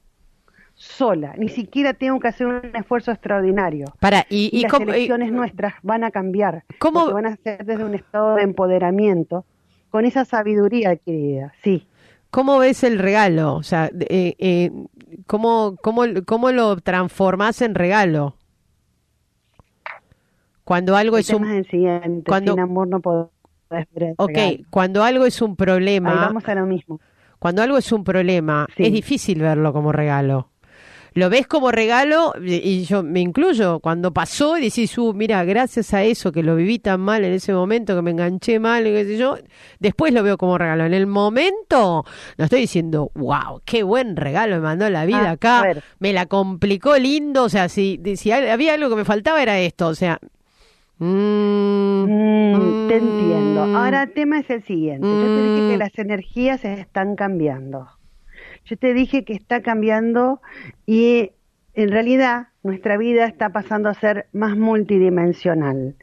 sola, 0.75 1.33
ni 1.37 1.49
siquiera 1.49 1.93
tengo 1.93 2.21
que 2.21 2.29
hacer 2.29 2.47
un 2.47 2.61
esfuerzo 2.73 3.11
extraordinario. 3.11 3.87
Para, 3.99 4.25
y, 4.29 4.61
las 4.61 4.79
elecciones 4.79 5.29
nuestras 5.31 5.73
van 5.83 6.05
a 6.05 6.11
cambiar, 6.11 6.63
¿cómo? 6.77 7.11
van 7.11 7.25
a 7.25 7.35
ser 7.35 7.65
desde 7.65 7.83
un 7.83 7.95
estado 7.95 8.35
de 8.35 8.43
empoderamiento, 8.43 9.43
con 9.89 10.05
esa 10.05 10.23
sabiduría 10.23 10.91
adquirida, 10.91 11.51
sí. 11.63 11.88
¿Cómo 12.31 12.59
ves 12.59 12.83
el 12.83 12.99
regalo? 12.99 13.55
O 13.55 13.63
sea, 13.63 13.89
eh, 13.99 14.35
eh, 14.37 14.71
¿cómo, 15.25 15.75
cómo, 15.81 16.03
¿cómo 16.25 16.51
lo 16.51 16.77
transformas 16.77 17.61
en 17.61 17.75
regalo? 17.75 18.35
Cuando 20.63 20.95
algo 20.95 21.17
es 21.17 21.29
un... 21.31 21.65
cuando... 22.25 22.53
Sin 22.53 22.59
amor 22.59 22.87
no 22.87 22.99
puedo 22.99 23.31
Ok, 24.17 24.37
cuando 24.69 25.03
algo 25.03 25.25
es 25.25 25.41
un 25.41 25.55
problema... 25.55 26.15
vamos 26.15 26.47
a 26.47 26.55
lo 26.55 26.65
mismo. 26.65 26.99
Cuando 27.39 27.61
algo 27.61 27.77
es 27.77 27.91
un 27.91 28.03
problema, 28.03 28.67
es 28.75 28.91
difícil 28.91 29.41
verlo 29.41 29.73
como 29.73 29.91
regalo 29.91 30.48
lo 31.19 31.29
ves 31.29 31.45
como 31.45 31.71
regalo 31.71 32.33
y 32.41 32.83
yo 32.85 33.03
me 33.03 33.19
incluyo 33.19 33.79
cuando 33.79 34.11
pasó 34.11 34.57
y 34.57 34.61
decís, 34.61 34.97
uh, 34.97 35.13
mira, 35.13 35.43
gracias 35.43 35.93
a 35.93 36.03
eso 36.03 36.31
que 36.31 36.41
lo 36.41 36.55
viví 36.55 36.79
tan 36.79 37.01
mal 37.01 37.23
en 37.23 37.33
ese 37.33 37.53
momento, 37.53 37.95
que 37.95 38.01
me 38.01 38.11
enganché 38.11 38.59
mal, 38.59 38.83
qué 38.83 39.05
sé 39.05 39.17
yo, 39.17 39.37
después 39.79 40.13
lo 40.13 40.23
veo 40.23 40.37
como 40.37 40.57
regalo. 40.57 40.85
En 40.85 40.93
el 40.93 41.05
momento, 41.05 42.05
no 42.37 42.43
estoy 42.43 42.61
diciendo, 42.61 43.11
wow, 43.13 43.61
qué 43.65 43.83
buen 43.83 44.15
regalo 44.15 44.55
me 44.55 44.61
mandó 44.61 44.89
la 44.89 45.05
vida 45.05 45.29
ah, 45.29 45.31
acá, 45.31 45.63
me 45.99 46.13
la 46.13 46.25
complicó 46.25 46.97
lindo, 46.97 47.43
o 47.43 47.49
sea, 47.49 47.69
si, 47.69 48.01
si 48.15 48.31
había 48.31 48.73
algo 48.73 48.89
que 48.89 48.95
me 48.95 49.05
faltaba 49.05 49.41
era 49.43 49.59
esto, 49.59 49.87
o 49.87 49.95
sea... 49.95 50.19
Mm, 50.99 52.03
mm, 52.03 52.87
te 52.87 52.97
entiendo. 52.97 53.61
Ahora 53.77 54.03
el 54.03 54.13
tema 54.13 54.39
es 54.39 54.49
el 54.49 54.63
siguiente. 54.63 55.07
Yo 55.07 55.23
te 55.23 55.43
dije 55.43 55.69
que 55.69 55.75
mm. 55.75 55.79
las 55.79 55.97
energías 55.97 56.59
se 56.59 56.73
están 56.73 57.15
cambiando. 57.15 57.87
Yo 58.65 58.77
te 58.77 58.93
dije 58.93 59.23
que 59.25 59.33
está 59.33 59.61
cambiando 59.61 60.41
y 60.85 61.31
en 61.73 61.89
realidad 61.89 62.47
nuestra 62.63 62.97
vida 62.97 63.25
está 63.25 63.49
pasando 63.49 63.89
a 63.89 63.93
ser 63.93 64.27
más 64.31 64.57
multidimensional, 64.57 65.95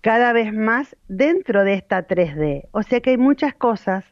cada 0.00 0.32
vez 0.32 0.52
más 0.52 0.96
dentro 1.08 1.64
de 1.64 1.74
esta 1.74 2.06
3D. 2.06 2.68
O 2.70 2.82
sea 2.82 3.00
que 3.00 3.10
hay 3.10 3.18
muchas 3.18 3.54
cosas 3.54 4.04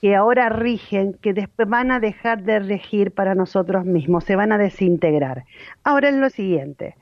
que 0.00 0.16
ahora 0.16 0.48
rigen, 0.48 1.14
que 1.14 1.32
después 1.32 1.68
van 1.68 1.92
a 1.92 2.00
dejar 2.00 2.42
de 2.42 2.58
regir 2.58 3.12
para 3.12 3.34
nosotros 3.34 3.84
mismos, 3.84 4.24
se 4.24 4.34
van 4.34 4.50
a 4.50 4.58
desintegrar. 4.58 5.44
Ahora 5.84 6.08
es 6.08 6.16
lo 6.16 6.28
siguiente, 6.28 6.96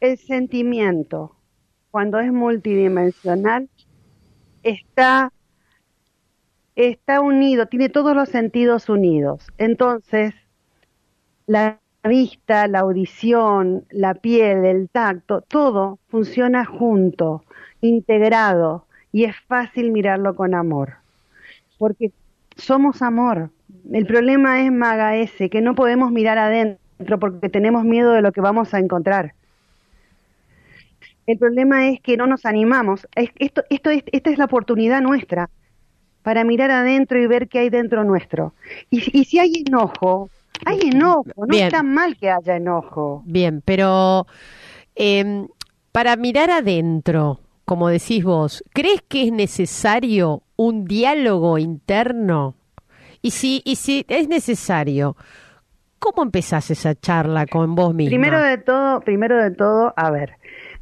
el 0.00 0.16
sentimiento, 0.18 1.34
cuando 1.90 2.20
es 2.20 2.32
multidimensional, 2.32 3.68
está 4.62 5.32
está 6.76 7.20
unido, 7.20 7.66
tiene 7.66 7.88
todos 7.88 8.14
los 8.14 8.28
sentidos 8.28 8.88
unidos. 8.88 9.48
Entonces, 9.58 10.34
la 11.46 11.80
vista, 12.04 12.68
la 12.68 12.80
audición, 12.80 13.84
la 13.90 14.14
piel, 14.14 14.64
el 14.64 14.88
tacto, 14.88 15.40
todo 15.40 15.98
funciona 16.08 16.64
junto, 16.64 17.42
integrado, 17.80 18.86
y 19.10 19.24
es 19.24 19.34
fácil 19.48 19.90
mirarlo 19.90 20.36
con 20.36 20.54
amor. 20.54 20.96
Porque 21.78 22.12
somos 22.56 23.02
amor. 23.02 23.50
El 23.90 24.06
problema 24.06 24.62
es, 24.64 24.70
Maga, 24.70 25.16
ese, 25.16 25.48
que 25.48 25.62
no 25.62 25.74
podemos 25.74 26.12
mirar 26.12 26.38
adentro 26.38 27.18
porque 27.18 27.48
tenemos 27.48 27.84
miedo 27.84 28.12
de 28.12 28.22
lo 28.22 28.32
que 28.32 28.40
vamos 28.40 28.74
a 28.74 28.78
encontrar. 28.78 29.34
El 31.26 31.38
problema 31.38 31.88
es 31.88 32.00
que 32.00 32.16
no 32.16 32.26
nos 32.26 32.46
animamos. 32.46 33.08
Esto, 33.16 33.64
esto, 33.70 33.90
esta 33.90 34.30
es 34.30 34.38
la 34.38 34.44
oportunidad 34.44 35.00
nuestra 35.00 35.50
para 36.26 36.42
mirar 36.42 36.72
adentro 36.72 37.22
y 37.22 37.28
ver 37.28 37.46
qué 37.46 37.60
hay 37.60 37.70
dentro 37.70 38.02
nuestro. 38.02 38.52
Y, 38.90 39.24
si 39.26 39.38
hay 39.38 39.62
enojo, 39.64 40.28
hay 40.64 40.80
enojo, 40.80 41.22
no 41.36 41.56
está 41.56 41.84
mal 41.84 42.16
que 42.16 42.28
haya 42.28 42.56
enojo. 42.56 43.22
Bien, 43.24 43.62
pero 43.64 44.26
em, 44.96 45.46
para 45.92 46.16
mirar 46.16 46.50
adentro, 46.50 47.38
como 47.64 47.86
decís 47.86 48.24
vos, 48.24 48.64
¿crees 48.74 49.02
que 49.02 49.28
es 49.28 49.32
necesario 49.32 50.42
un 50.56 50.84
diálogo 50.84 51.58
interno? 51.58 52.56
Y 53.22 53.30
si, 53.30 53.62
y 53.64 53.76
si 53.76 54.04
es 54.08 54.26
necesario, 54.26 55.16
¿cómo 56.00 56.24
empezás 56.24 56.72
esa 56.72 56.96
charla 56.96 57.46
con 57.46 57.76
vos 57.76 57.94
misma? 57.94 58.10
Primero 58.10 58.40
de 58.40 58.58
todo, 58.58 58.98
primero 58.98 59.40
de 59.40 59.52
todo, 59.52 59.94
a 59.96 60.10
ver, 60.10 60.32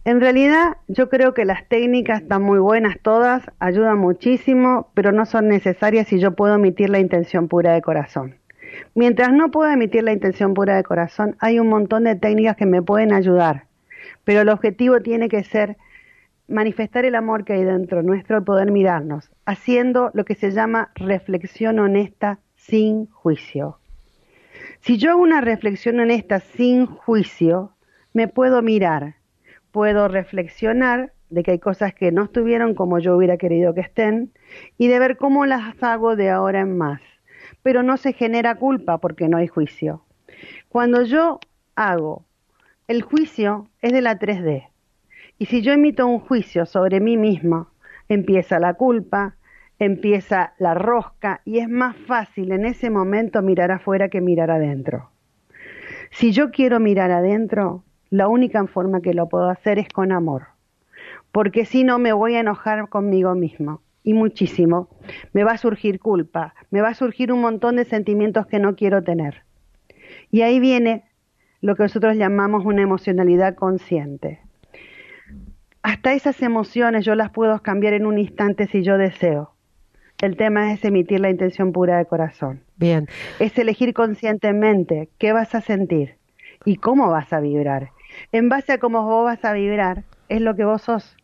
en 0.05 0.21
realidad 0.21 0.77
yo 0.87 1.09
creo 1.09 1.33
que 1.33 1.47
las 1.47 1.67
técnicas 1.67 2.23
están 2.23 2.43
muy 2.43 2.59
buenas 2.59 2.97
todas, 3.01 3.43
ayudan 3.59 3.99
muchísimo, 3.99 4.91
pero 4.95 5.13
no 5.13 5.25
son 5.25 5.49
necesarias 5.49 6.09
si 6.09 6.19
yo 6.19 6.33
puedo 6.33 6.55
emitir 6.57 6.91
la 6.91 6.99
intención 6.99 7.49
pura 7.49 7.73
de 7.73 7.81
corazón. 7.81 8.37
Mientras 8.95 9.33
no 9.33 9.51
pueda 9.51 9.73
emitir 9.73 10.03
la 10.05 10.13
intención 10.13 10.53
pura 10.53 10.77
de 10.77 10.83
corazón, 10.83 11.37
hay 11.39 11.59
un 11.59 11.69
montón 11.69 12.05
de 12.05 12.17
técnicas 12.17 12.57
que 12.57 12.67
me 12.67 12.83
pueden 12.83 13.13
ayudar, 13.13 13.67
pero 14.25 14.43
el 14.43 14.51
objetivo 14.51 15.01
tiene 15.01 15.29
que 15.29 15.43
ser 15.43 15.77
manifestar 16.49 17.07
el 17.07 17.15
amor 17.15 17.45
que 17.45 17.55
hay 17.55 17.65
dentro 17.65 18.03
nuestro 18.03 18.39
y 18.39 18.43
poder 18.43 18.71
mirarnos, 18.71 19.31
haciendo 19.47 20.11
lo 20.13 20.27
que 20.27 20.35
se 20.35 20.51
llama 20.51 20.91
reflexión 20.95 21.79
honesta 21.79 22.41
sin 22.57 23.07
juicio. 23.07 23.79
Si 24.81 24.99
yo 24.99 25.13
hago 25.13 25.23
una 25.23 25.41
reflexión 25.41 25.99
honesta 26.01 26.41
sin 26.41 26.85
juicio, 26.85 27.73
me 28.13 28.29
puedo 28.29 28.61
mirar, 28.61 29.15
puedo 29.75 30.07
reflexionar 30.07 31.13
de 31.31 31.43
que 31.43 31.51
hay 31.51 31.59
cosas 31.59 31.93
que 31.93 32.13
no 32.13 32.23
estuvieron 32.23 32.77
como 32.77 33.01
yo 33.01 33.17
hubiera 33.17 33.39
querido 33.39 33.75
que 33.75 33.81
estén 33.81 34.31
y 34.79 34.87
de 34.87 35.01
ver 35.01 35.17
cómo 35.17 35.47
las 35.47 35.83
hago 35.83 36.15
de 36.15 36.31
ahora 36.31 36.61
en 36.61 36.79
más. 36.79 37.01
Pero 37.65 37.83
no 37.83 37.97
se 37.97 38.13
genera 38.13 38.55
culpa 38.55 38.99
porque 38.99 39.29
no 39.29 39.37
hay 39.37 39.49
juicio. 39.49 40.05
Cuando 40.69 41.03
yo 41.03 41.41
hago, 41.75 42.25
el 42.87 43.03
juicio 43.03 43.67
es 43.83 43.93
de 43.93 44.01
la 44.01 44.17
3D. 44.17 44.69
Y 45.41 45.47
si 45.47 45.61
yo 45.61 45.73
emito 45.73 46.07
un 46.07 46.21
juicio 46.21 46.67
sobre 46.67 47.01
mí 47.01 47.17
mismo, 47.17 47.67
empieza 48.09 48.61
la 48.61 48.75
culpa, 48.75 49.35
empieza 49.81 50.55
la 50.59 50.75
rosca 50.75 51.41
y 51.45 51.59
es 51.59 51.69
más 51.69 51.97
fácil 52.07 52.53
en 52.53 52.65
ese 52.65 52.91
momento 52.91 53.43
mirar 53.43 53.73
afuera 53.73 54.09
que 54.09 54.21
mirar 54.21 54.53
adentro. 54.53 55.11
Si 56.13 56.31
yo 56.31 56.53
quiero 56.53 56.79
mirar 56.79 57.11
adentro, 57.11 57.83
la 58.15 58.29
única 58.29 58.65
forma 58.69 59.01
que 59.01 59.13
lo 59.13 59.29
puedo 59.29 59.49
hacer 59.51 59.81
es 59.81 59.89
con 59.89 60.13
amor, 60.13 60.45
porque 61.33 61.65
si 61.65 61.83
no 61.83 61.99
me 61.99 62.13
voy 62.13 62.37
a 62.37 62.41
enojar 62.41 62.89
conmigo 62.89 63.35
mismo 63.35 63.83
y 64.05 64.13
muchísimo. 64.13 64.89
Me 65.33 65.43
va 65.43 65.53
a 65.53 65.59
surgir 65.59 65.99
culpa, 65.99 66.55
me 66.71 66.81
va 66.81 66.91
a 66.91 66.95
surgir 66.95 67.33
un 67.33 67.41
montón 67.41 67.75
de 67.75 67.85
sentimientos 67.85 68.47
que 68.47 68.61
no 68.61 68.77
quiero 68.77 69.03
tener. 69.03 69.43
Y 70.31 70.43
ahí 70.43 70.61
viene 70.61 71.03
lo 71.61 71.75
que 71.75 71.83
nosotros 71.83 72.17
llamamos 72.17 72.65
una 72.65 72.83
emocionalidad 72.83 73.57
consciente. 73.57 74.39
Hasta 75.83 76.13
esas 76.13 76.41
emociones 76.41 77.05
yo 77.05 77.17
las 77.17 77.31
puedo 77.31 77.61
cambiar 77.63 77.95
en 77.95 78.07
un 78.07 78.19
instante 78.19 78.69
si 78.69 78.85
yo 78.85 78.97
deseo. 78.97 79.55
El 80.23 80.37
tema 80.37 80.73
es 80.73 80.85
emitir 80.85 81.19
la 81.19 81.31
intención 81.31 81.73
pura 81.73 81.99
de 81.99 82.07
corazón. 82.07 82.61
Bien. 82.77 83.09
Es 83.41 83.59
elegir 83.59 83.93
conscientemente 83.93 85.09
qué 85.19 85.33
vas 85.33 85.53
a 85.57 85.61
sentir 85.61 86.15
y 86.65 86.77
cómo 86.77 87.11
vas 87.11 87.33
a 87.33 87.41
vibrar 87.41 87.91
en 88.33 88.49
base 88.49 88.73
a 88.73 88.79
cómo 88.79 89.05
vos 89.05 89.25
vas 89.25 89.45
a 89.45 89.53
vibrar, 89.53 90.05
es 90.29 90.41
lo 90.41 90.55
que 90.55 90.65
vos 90.65 90.83
sos. 90.83 91.17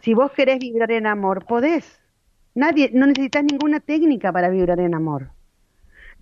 Si 0.00 0.14
vos 0.14 0.32
querés 0.32 0.58
vibrar 0.58 0.90
en 0.90 1.06
amor, 1.06 1.44
podés. 1.46 2.00
Nadie, 2.54 2.90
no 2.92 3.06
necesitas 3.06 3.44
ninguna 3.44 3.80
técnica 3.80 4.32
para 4.32 4.48
vibrar 4.48 4.80
en 4.80 4.94
amor. 4.94 5.30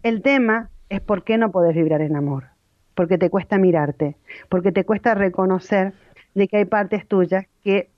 El 0.02 0.22
tema 0.22 0.70
es 0.88 1.00
por 1.00 1.24
qué 1.24 1.38
no 1.38 1.50
podés 1.50 1.74
vibrar 1.74 2.02
en 2.02 2.16
amor. 2.16 2.48
Porque 2.94 3.18
te 3.18 3.30
cuesta 3.30 3.56
mirarte, 3.56 4.16
porque 4.48 4.72
te 4.72 4.84
cuesta 4.84 5.14
reconocer 5.14 5.94
de 6.34 6.48
que 6.48 6.58
hay 6.58 6.64
partes 6.66 7.06
tuyas 7.06 7.46
que 7.62 7.88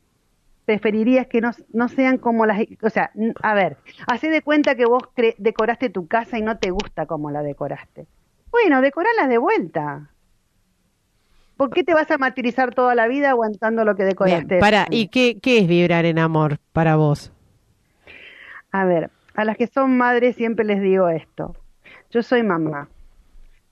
preferirías 0.64 1.26
que 1.26 1.40
no, 1.40 1.88
sean 1.88 2.18
como 2.18 2.46
las... 2.46 2.60
O 2.82 2.90
sea, 2.90 3.10
a 3.42 3.54
ver, 3.54 3.78
hacé 4.06 4.30
de 4.30 4.42
cuenta 4.42 4.74
que 4.74 4.86
vos 4.86 5.02
decoraste 5.38 5.90
tu 5.90 6.06
casa 6.06 6.38
y 6.38 6.42
no 6.42 6.58
te 6.58 6.70
gusta 6.70 7.06
como 7.06 7.30
la 7.30 7.42
decoraste. 7.42 8.06
Bueno, 8.50 8.80
decorala 8.80 9.26
de 9.26 9.38
vuelta. 9.38 10.11
¿Por 11.62 11.70
qué 11.70 11.84
te 11.84 11.94
vas 11.94 12.10
a 12.10 12.18
martirizar 12.18 12.74
toda 12.74 12.96
la 12.96 13.06
vida 13.06 13.30
aguantando 13.30 13.84
lo 13.84 13.94
que 13.94 14.02
decoraste? 14.02 14.58
para, 14.58 14.86
¿y 14.90 15.06
qué, 15.06 15.38
qué 15.40 15.58
es 15.58 15.68
vibrar 15.68 16.06
en 16.06 16.18
amor 16.18 16.58
para 16.72 16.96
vos? 16.96 17.32
A 18.72 18.84
ver, 18.84 19.10
a 19.36 19.44
las 19.44 19.56
que 19.56 19.68
son 19.68 19.96
madres 19.96 20.34
siempre 20.34 20.64
les 20.64 20.82
digo 20.82 21.08
esto. 21.08 21.54
Yo 22.10 22.24
soy 22.24 22.42
mamá. 22.42 22.88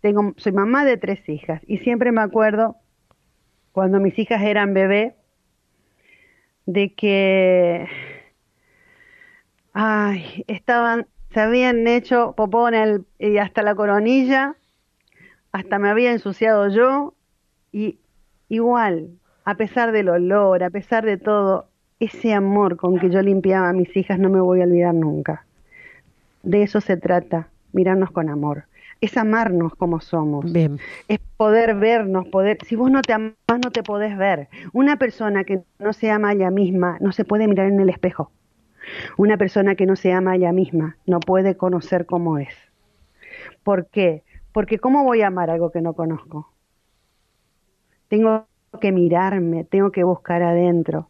Tengo, 0.03 0.35
soy 0.37 0.53
mamá 0.53 0.85
de 0.85 0.99
tres 0.99 1.29
hijas 1.29 1.63
y 1.67 1.79
siempre 1.79 2.13
me 2.13 2.21
acuerdo 2.21 2.77
cuando 3.73 3.99
mis 3.99 4.17
hijas 4.21 4.41
eran 4.41 4.73
bebé 4.73 5.17
de 6.67 6.95
que 6.95 7.89
ay, 9.73 10.45
estaban, 10.47 11.09
se 11.35 11.41
habían 11.41 11.89
hecho 11.89 12.35
popó 12.37 12.69
en 12.69 12.75
el, 12.75 13.05
y 13.19 13.39
hasta 13.39 13.65
la 13.65 13.75
coronilla, 13.75 14.55
hasta 15.51 15.81
me 15.81 15.89
había 15.89 16.13
ensuciado 16.13 16.69
yo 16.69 17.15
y 17.73 17.99
igual, 18.49 19.11
a 19.45 19.55
pesar 19.55 19.93
del 19.93 20.09
olor, 20.09 20.63
a 20.63 20.71
pesar 20.71 21.05
de 21.05 21.17
todo, 21.17 21.67
ese 21.99 22.33
amor 22.33 22.77
con 22.77 22.99
que 22.99 23.11
yo 23.11 23.21
limpiaba 23.23 23.69
a 23.69 23.73
mis 23.73 23.95
hijas 23.97 24.19
no 24.19 24.31
me 24.31 24.41
voy 24.41 24.61
a 24.61 24.65
olvidar 24.65 24.95
nunca. 24.95 25.45
De 26.43 26.63
eso 26.63 26.81
se 26.81 26.97
trata, 26.97 27.49
mirarnos 27.73 28.11
con 28.11 28.29
amor. 28.29 28.65
es 29.03 29.17
amarnos 29.17 29.75
como 29.77 30.01
somos. 30.01 30.53
Bien. 30.53 30.79
Es 31.09 31.19
poder 31.37 31.75
vernos, 31.75 32.29
poder... 32.29 32.59
Si 32.67 32.77
vos 32.77 32.91
no 32.91 33.01
te 33.01 33.15
amás, 33.15 33.35
no 33.49 33.71
te 33.71 33.83
podés 33.83 34.17
ver. 34.17 34.49
Una 34.73 34.97
persona 34.97 35.45
que 35.45 35.63
no 35.79 35.93
se 35.93 36.11
ama 36.11 36.31
a 36.31 36.33
ella 36.33 36.51
misma 36.51 36.99
no 37.01 37.13
se 37.13 37.25
puede 37.25 37.49
mirar 37.49 37.67
en 37.67 37.81
el 37.81 37.89
espejo. 37.89 38.31
Una 39.17 39.37
persona 39.37 39.75
que 39.75 39.87
no 39.87 39.97
se 39.97 40.13
ama 40.13 40.33
a 40.33 40.37
ella 40.37 40.53
misma 40.53 40.97
no 41.07 41.21
puede 41.21 41.57
conocer 41.57 42.05
cómo 42.05 42.39
es. 42.39 42.55
¿Por 43.63 43.87
qué? 43.87 44.23
Porque 44.53 44.79
¿cómo 44.79 45.05
voy 45.05 45.23
a 45.23 45.29
amar 45.29 45.51
algo 45.51 45.71
que 45.71 45.81
no 45.81 45.95
conozco? 45.95 46.53
Tengo 48.11 48.49
que 48.81 48.91
mirarme, 48.91 49.63
tengo 49.63 49.93
que 49.93 50.03
buscar 50.03 50.43
adentro, 50.43 51.09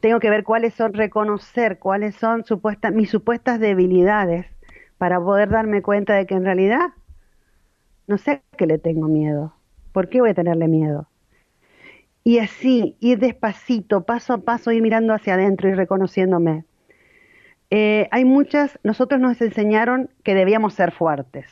tengo 0.00 0.18
que 0.18 0.28
ver 0.28 0.42
cuáles 0.42 0.74
son, 0.74 0.92
reconocer 0.92 1.78
cuáles 1.78 2.16
son 2.16 2.44
supuestas, 2.44 2.92
mis 2.92 3.10
supuestas 3.10 3.60
debilidades 3.60 4.46
para 4.98 5.20
poder 5.20 5.50
darme 5.50 5.82
cuenta 5.82 6.14
de 6.14 6.26
que 6.26 6.34
en 6.34 6.44
realidad 6.44 6.90
no 8.08 8.18
sé 8.18 8.42
que 8.56 8.66
le 8.66 8.78
tengo 8.78 9.06
miedo. 9.06 9.54
¿Por 9.92 10.08
qué 10.08 10.20
voy 10.20 10.30
a 10.30 10.34
tenerle 10.34 10.66
miedo? 10.66 11.06
Y 12.24 12.40
así, 12.40 12.96
ir 12.98 13.20
despacito, 13.20 14.04
paso 14.04 14.34
a 14.34 14.38
paso, 14.38 14.72
ir 14.72 14.82
mirando 14.82 15.14
hacia 15.14 15.34
adentro 15.34 15.68
y 15.68 15.74
reconociéndome. 15.74 16.64
Eh, 17.70 18.08
hay 18.10 18.24
muchas, 18.24 18.80
nosotros 18.82 19.20
nos 19.20 19.40
enseñaron 19.40 20.10
que 20.24 20.34
debíamos 20.34 20.74
ser 20.74 20.90
fuertes. 20.90 21.46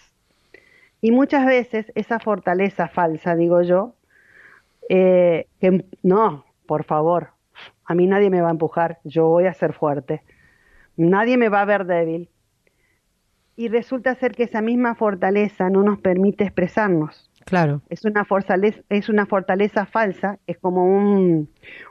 Y 1.01 1.13
muchas 1.13 1.47
veces 1.47 1.93
esa 1.95 2.19
fortaleza 2.19 2.89
falsa, 2.89 3.37
digo 3.37 3.63
yo, 3.63 3.95
eh, 4.93 5.47
que 5.61 5.85
no, 6.03 6.45
por 6.67 6.83
favor, 6.83 7.29
a 7.85 7.95
mí 7.95 8.09
nadie 8.09 8.29
me 8.29 8.41
va 8.41 8.49
a 8.49 8.51
empujar, 8.51 8.99
yo 9.05 9.29
voy 9.29 9.47
a 9.47 9.55
ser 9.55 9.73
fuerte. 9.73 10.23
Nadie 10.97 11.37
me 11.37 11.49
va 11.49 11.61
a 11.61 11.65
ver 11.65 11.87
débil. 11.87 12.29
Y 13.55 13.69
resulta 13.69 14.17
ser 14.17 14.33
que 14.33 14.43
esa 14.43 14.61
misma 14.63 14.97
fortaleza 14.97 15.71
no 15.71 15.85
nos 15.85 16.01
permite 16.01 16.43
expresarnos. 16.43 17.31
Claro. 17.45 17.83
Es 17.89 18.05
una 18.05 18.25
fortaleza, 18.25 18.81
es 18.89 19.09
una 19.09 19.27
fortaleza 19.27 19.87
falsa, 19.87 20.41
es 20.49 20.59
como 20.59 20.85
un, 20.85 21.49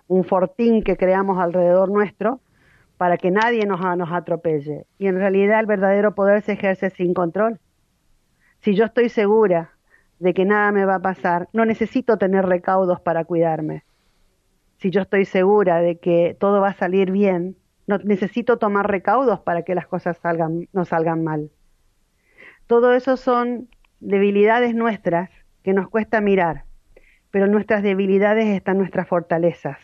un 0.10 0.24
fortín 0.25 0.84
que 0.84 0.98
creamos 0.98 1.38
alrededor 1.39 1.89
nuestro 1.89 2.41
para 2.98 3.15
que 3.15 3.32
nadie 3.32 3.65
nos, 3.65 3.79
nos 3.98 4.12
atropelle. 4.12 4.88
Y 4.98 5.08
en 5.08 5.15
realidad 5.15 5.62
el 5.62 5.68
verdadero 5.68 6.15
poder 6.15 6.41
se 6.41 6.51
ejerce 6.51 6.89
sin 6.89 7.13
control. 7.13 7.62
Si 8.60 8.75
yo 8.75 8.84
estoy 8.84 9.08
segura 9.08 9.72
de 10.20 10.34
que 10.34 10.46
nada 10.46 10.72
me 10.72 10.86
va 10.86 10.96
a 10.96 11.02
pasar, 11.02 11.48
no 11.54 11.66
necesito 11.66 12.18
tener 12.18 12.46
recaudos 12.46 13.00
para 13.00 13.24
cuidarme. 13.24 13.84
Si 14.78 14.92
yo 14.92 15.02
estoy 15.02 15.26
segura 15.26 15.82
de 15.82 15.98
que 15.98 16.36
todo 16.40 16.62
va 16.62 16.70
a 16.70 16.74
salir 16.74 17.12
bien, 17.12 17.58
no 17.88 17.98
necesito 18.00 18.58
tomar 18.58 18.90
recaudos 18.90 19.40
para 19.40 19.64
que 19.64 19.76
las 19.76 19.88
cosas 19.88 20.18
salgan, 20.18 20.68
no 20.74 20.86
salgan 20.86 21.24
mal. 21.24 21.50
Todo 22.68 22.94
eso 22.94 23.18
son 23.18 23.68
debilidades 24.00 24.76
nuestras 24.76 25.30
que 25.64 25.74
nos 25.74 25.90
cuesta 25.90 26.22
mirar, 26.22 26.66
pero 27.32 27.48
nuestras 27.48 27.82
debilidades 27.82 28.46
están 28.48 28.78
nuestras 28.78 29.08
fortalezas. 29.08 29.78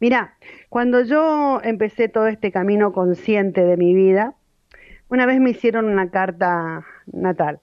Mira, 0.00 0.34
cuando 0.68 1.02
yo 1.02 1.60
empecé 1.62 2.08
todo 2.08 2.26
este 2.26 2.52
camino 2.52 2.92
consciente 2.92 3.64
de 3.64 3.76
mi 3.76 3.94
vida, 3.94 4.34
una 5.08 5.26
vez 5.26 5.40
me 5.40 5.50
hicieron 5.50 5.86
una 5.86 6.10
carta 6.10 6.84
natal 7.06 7.60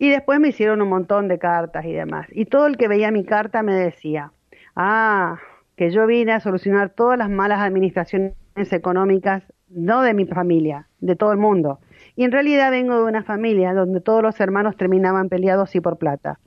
y 0.00 0.08
después 0.08 0.40
me 0.40 0.48
hicieron 0.48 0.80
un 0.80 0.88
montón 0.88 1.28
de 1.28 1.38
cartas 1.38 1.84
y 1.84 1.92
demás. 1.92 2.26
Y 2.32 2.46
todo 2.46 2.66
el 2.66 2.78
que 2.78 2.88
veía 2.88 3.10
mi 3.10 3.22
carta 3.22 3.62
me 3.62 3.74
decía, 3.74 4.32
ah, 4.74 5.38
que 5.76 5.90
yo 5.90 6.06
vine 6.06 6.32
a 6.32 6.40
solucionar 6.40 6.88
todas 6.88 7.18
las 7.18 7.28
malas 7.28 7.60
administraciones 7.60 8.34
económicas, 8.70 9.42
no 9.68 10.00
de 10.00 10.14
mi 10.14 10.24
familia, 10.24 10.88
de 11.00 11.16
todo 11.16 11.32
el 11.32 11.38
mundo. 11.38 11.80
Y 12.16 12.24
en 12.24 12.32
realidad 12.32 12.70
vengo 12.70 12.96
de 12.96 13.04
una 13.04 13.24
familia 13.24 13.74
donde 13.74 14.00
todos 14.00 14.22
los 14.22 14.40
hermanos 14.40 14.74
terminaban 14.78 15.28
peleados 15.28 15.76
y 15.76 15.82
por 15.82 15.98
plata. 15.98 16.40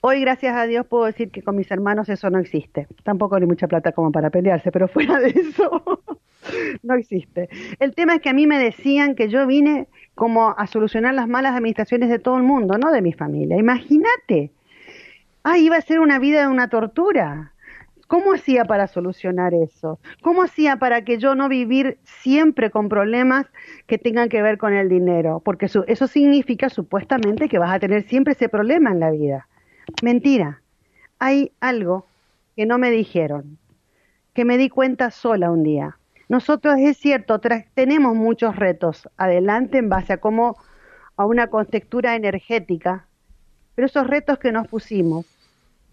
Hoy, 0.00 0.20
gracias 0.20 0.56
a 0.56 0.66
Dios, 0.66 0.86
puedo 0.88 1.04
decir 1.04 1.30
que 1.30 1.42
con 1.42 1.54
mis 1.54 1.70
hermanos 1.70 2.08
eso 2.08 2.30
no 2.30 2.40
existe. 2.40 2.88
Tampoco 3.04 3.36
hay 3.36 3.46
mucha 3.46 3.68
plata 3.68 3.92
como 3.92 4.10
para 4.10 4.30
pelearse, 4.30 4.72
pero 4.72 4.88
fuera 4.88 5.20
de 5.20 5.28
eso, 5.28 6.02
no 6.82 6.94
existe. 6.94 7.48
El 7.78 7.94
tema 7.94 8.16
es 8.16 8.20
que 8.20 8.28
a 8.28 8.34
mí 8.34 8.46
me 8.46 8.58
decían 8.58 9.14
que 9.14 9.28
yo 9.28 9.46
vine 9.46 9.88
como 10.14 10.50
a 10.50 10.66
solucionar 10.66 11.14
las 11.14 11.28
malas 11.28 11.54
administraciones 11.54 12.08
de 12.08 12.18
todo 12.18 12.36
el 12.36 12.42
mundo, 12.42 12.78
no 12.78 12.90
de 12.90 13.02
mi 13.02 13.12
familia. 13.12 13.56
Imagínate. 13.56 14.50
Ah, 15.42 15.58
iba 15.58 15.76
a 15.76 15.80
ser 15.80 16.00
una 16.00 16.18
vida 16.18 16.40
de 16.40 16.48
una 16.48 16.68
tortura. 16.68 17.52
¿Cómo 18.08 18.32
hacía 18.34 18.64
para 18.64 18.86
solucionar 18.86 19.52
eso? 19.52 19.98
¿Cómo 20.22 20.42
hacía 20.42 20.76
para 20.76 21.04
que 21.04 21.18
yo 21.18 21.34
no 21.34 21.48
vivir 21.48 21.98
siempre 22.04 22.70
con 22.70 22.88
problemas 22.88 23.46
que 23.86 23.98
tengan 23.98 24.28
que 24.28 24.42
ver 24.42 24.58
con 24.58 24.72
el 24.74 24.88
dinero? 24.88 25.40
Porque 25.44 25.66
eso 25.66 26.06
significa 26.06 26.68
supuestamente 26.68 27.48
que 27.48 27.58
vas 27.58 27.74
a 27.74 27.80
tener 27.80 28.04
siempre 28.04 28.34
ese 28.34 28.48
problema 28.48 28.92
en 28.92 29.00
la 29.00 29.10
vida. 29.10 29.48
Mentira. 30.02 30.62
Hay 31.18 31.50
algo 31.60 32.06
que 32.54 32.66
no 32.66 32.78
me 32.78 32.90
dijeron, 32.90 33.58
que 34.34 34.44
me 34.44 34.56
di 34.56 34.68
cuenta 34.68 35.10
sola 35.10 35.50
un 35.50 35.62
día. 35.62 35.98
Nosotros 36.28 36.76
es 36.78 36.96
cierto, 36.96 37.40
tenemos 37.74 38.14
muchos 38.14 38.56
retos 38.56 39.08
adelante 39.16 39.78
en 39.78 39.88
base 39.88 40.14
a 40.14 40.18
cómo 40.18 40.56
a 41.16 41.24
una 41.24 41.46
contextura 41.48 42.14
energética, 42.14 43.06
pero 43.74 43.86
esos 43.86 44.06
retos 44.06 44.38
que 44.38 44.52
nos 44.52 44.66
pusimos 44.68 45.26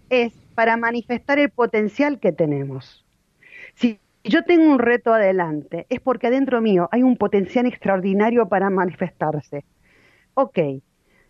es 0.10 0.34
para 0.56 0.78
manifestar 0.78 1.39
el 1.39 1.50
potencial 1.50 2.19
que 2.19 2.32
tenemos. 2.32 3.06
Si 3.76 4.00
yo 4.24 4.43
tengo 4.43 4.72
un 4.72 4.80
reto 4.80 5.13
adelante, 5.13 5.86
es 5.89 6.00
porque 6.00 6.28
adentro 6.28 6.62
mío 6.62 6.89
hay 6.91 7.04
un 7.04 7.17
potencial 7.17 7.65
extraordinario 7.65 8.48
para 8.48 8.69
manifestarse. 8.69 9.65
Ok, 10.34 10.60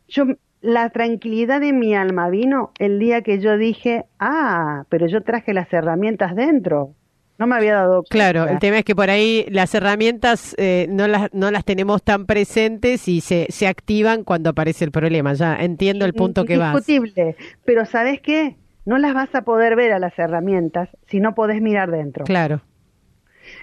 yo 0.07 0.25
la 0.61 0.89
tranquilidad 0.91 1.59
de 1.59 1.73
mi 1.73 1.95
alma 1.95 2.29
vino 2.29 2.71
el 2.79 2.99
día 2.99 3.21
que 3.21 3.39
yo 3.39 3.57
dije, 3.57 4.05
ah, 4.19 4.85
pero 4.89 5.07
yo 5.07 5.21
traje 5.21 5.53
las 5.53 5.71
herramientas 5.73 6.35
dentro. 6.35 6.95
No 7.37 7.47
me 7.47 7.55
había 7.55 7.73
dado 7.73 8.03
Claro, 8.03 8.47
el 8.47 8.59
tema 8.59 8.79
es 8.79 8.85
que 8.85 8.95
por 8.95 9.09
ahí 9.09 9.45
las 9.49 9.73
herramientas 9.73 10.55
eh, 10.57 10.85
no, 10.89 11.07
las, 11.07 11.33
no 11.33 11.49
las 11.49 11.65
tenemos 11.65 12.03
tan 12.03 12.25
presentes 12.25 13.07
y 13.07 13.21
se, 13.21 13.47
se 13.49 13.67
activan 13.67 14.23
cuando 14.23 14.51
aparece 14.51 14.85
el 14.85 14.91
problema. 14.91 15.33
Ya 15.33 15.55
entiendo 15.55 16.05
el 16.05 16.13
punto 16.13 16.45
que 16.45 16.57
vas. 16.57 16.73
Indiscutible. 16.73 17.35
Pero 17.65 17.85
¿sabes 17.85 18.21
qué? 18.21 18.55
No 18.85 18.97
las 18.97 19.13
vas 19.13 19.33
a 19.33 19.41
poder 19.41 19.75
ver 19.75 19.93
a 19.93 19.99
las 19.99 20.17
herramientas 20.19 20.89
si 21.07 21.19
no 21.19 21.33
podés 21.33 21.61
mirar 21.61 21.89
dentro. 21.89 22.25
Claro. 22.25 22.61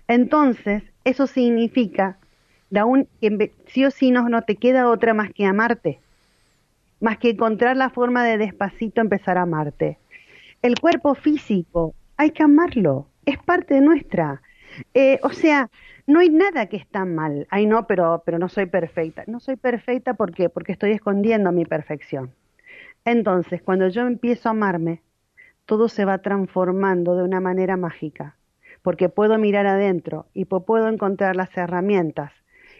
Entonces, 0.09 0.83
eso 1.04 1.26
significa 1.26 2.18
un, 2.70 3.09
que 3.20 3.52
sí 3.66 3.85
o 3.85 3.90
sí 3.90 4.11
no, 4.11 4.28
no 4.28 4.42
te 4.42 4.56
queda 4.56 4.88
otra 4.88 5.14
más 5.14 5.33
que 5.33 5.44
amarte. 5.44 6.00
Más 7.00 7.18
que 7.18 7.30
encontrar 7.30 7.76
la 7.76 7.90
forma 7.90 8.24
de 8.24 8.37
despacito 8.37 9.00
empezar 9.00 9.38
a 9.38 9.42
amarte. 9.42 9.98
El 10.62 10.78
cuerpo 10.78 11.14
físico, 11.14 11.94
hay 12.16 12.30
que 12.30 12.42
amarlo 12.42 13.06
es 13.26 13.38
parte 13.38 13.80
nuestra. 13.80 14.42
Eh, 14.94 15.18
o 15.22 15.30
sea, 15.30 15.70
no 16.06 16.20
hay 16.20 16.30
nada 16.30 16.66
que 16.66 16.76
está 16.76 17.04
mal. 17.04 17.46
Ay, 17.50 17.66
no, 17.66 17.87
pero, 17.87 18.22
pero 18.24 18.38
no 18.38 18.48
soy 18.48 18.66
perfecta. 18.66 19.24
No 19.26 19.40
soy 19.40 19.56
perfecta 19.56 20.14
porque, 20.14 20.48
porque 20.48 20.72
estoy 20.72 20.92
escondiendo 20.92 21.52
mi 21.52 21.64
perfección. 21.64 22.33
Entonces, 23.04 23.62
cuando 23.62 23.88
yo 23.88 24.02
empiezo 24.02 24.48
a 24.48 24.52
amarme, 24.52 25.02
todo 25.66 25.88
se 25.88 26.04
va 26.04 26.18
transformando 26.18 27.16
de 27.16 27.22
una 27.22 27.40
manera 27.40 27.76
mágica, 27.76 28.37
porque 28.83 29.09
puedo 29.09 29.38
mirar 29.38 29.66
adentro 29.66 30.26
y 30.35 30.44
puedo 30.44 30.88
encontrar 30.88 31.37
las 31.37 31.56
herramientas 31.56 32.33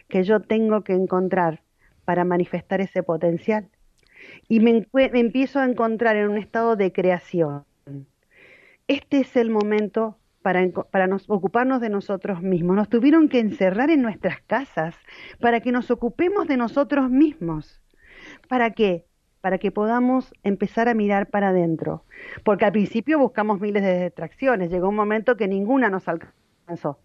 que 0.07 0.23
yo 0.23 0.41
tengo 0.41 0.83
que 0.83 0.93
encontrar 0.93 1.61
para 2.05 2.25
manifestar 2.25 2.81
ese 2.81 3.01
potencial. 3.01 3.69
Y 4.47 4.59
me, 4.59 4.87
me 4.93 5.19
empiezo 5.19 5.59
a 5.59 5.65
encontrar 5.65 6.17
en 6.17 6.29
un 6.29 6.37
estado 6.37 6.75
de 6.75 6.91
creación. 6.91 7.63
Este 8.87 9.21
es 9.21 9.35
el 9.37 9.49
momento 9.49 10.17
para, 10.41 10.67
para 10.91 11.07
nos, 11.07 11.29
ocuparnos 11.29 11.81
de 11.81 11.89
nosotros 11.89 12.41
mismos. 12.41 12.75
Nos 12.75 12.89
tuvieron 12.89 13.29
que 13.29 13.39
encerrar 13.39 13.89
en 13.89 14.01
nuestras 14.01 14.41
casas 14.41 14.95
para 15.39 15.59
que 15.61 15.71
nos 15.71 15.91
ocupemos 15.91 16.47
de 16.47 16.57
nosotros 16.57 17.09
mismos. 17.09 17.81
¿Para 18.47 18.71
qué? 18.71 19.05
Para 19.41 19.57
que 19.57 19.71
podamos 19.71 20.33
empezar 20.43 20.87
a 20.87 20.93
mirar 20.93 21.27
para 21.27 21.49
adentro. 21.49 22.05
Porque 22.43 22.65
al 22.65 22.71
principio 22.71 23.19
buscamos 23.19 23.59
miles 23.59 23.83
de 23.83 24.03
distracciones. 24.03 24.69
Llegó 24.69 24.89
un 24.89 24.95
momento 24.95 25.37
que 25.37 25.47
ninguna 25.47 25.89
nos 25.89 26.07
alcanzó. 26.07 26.99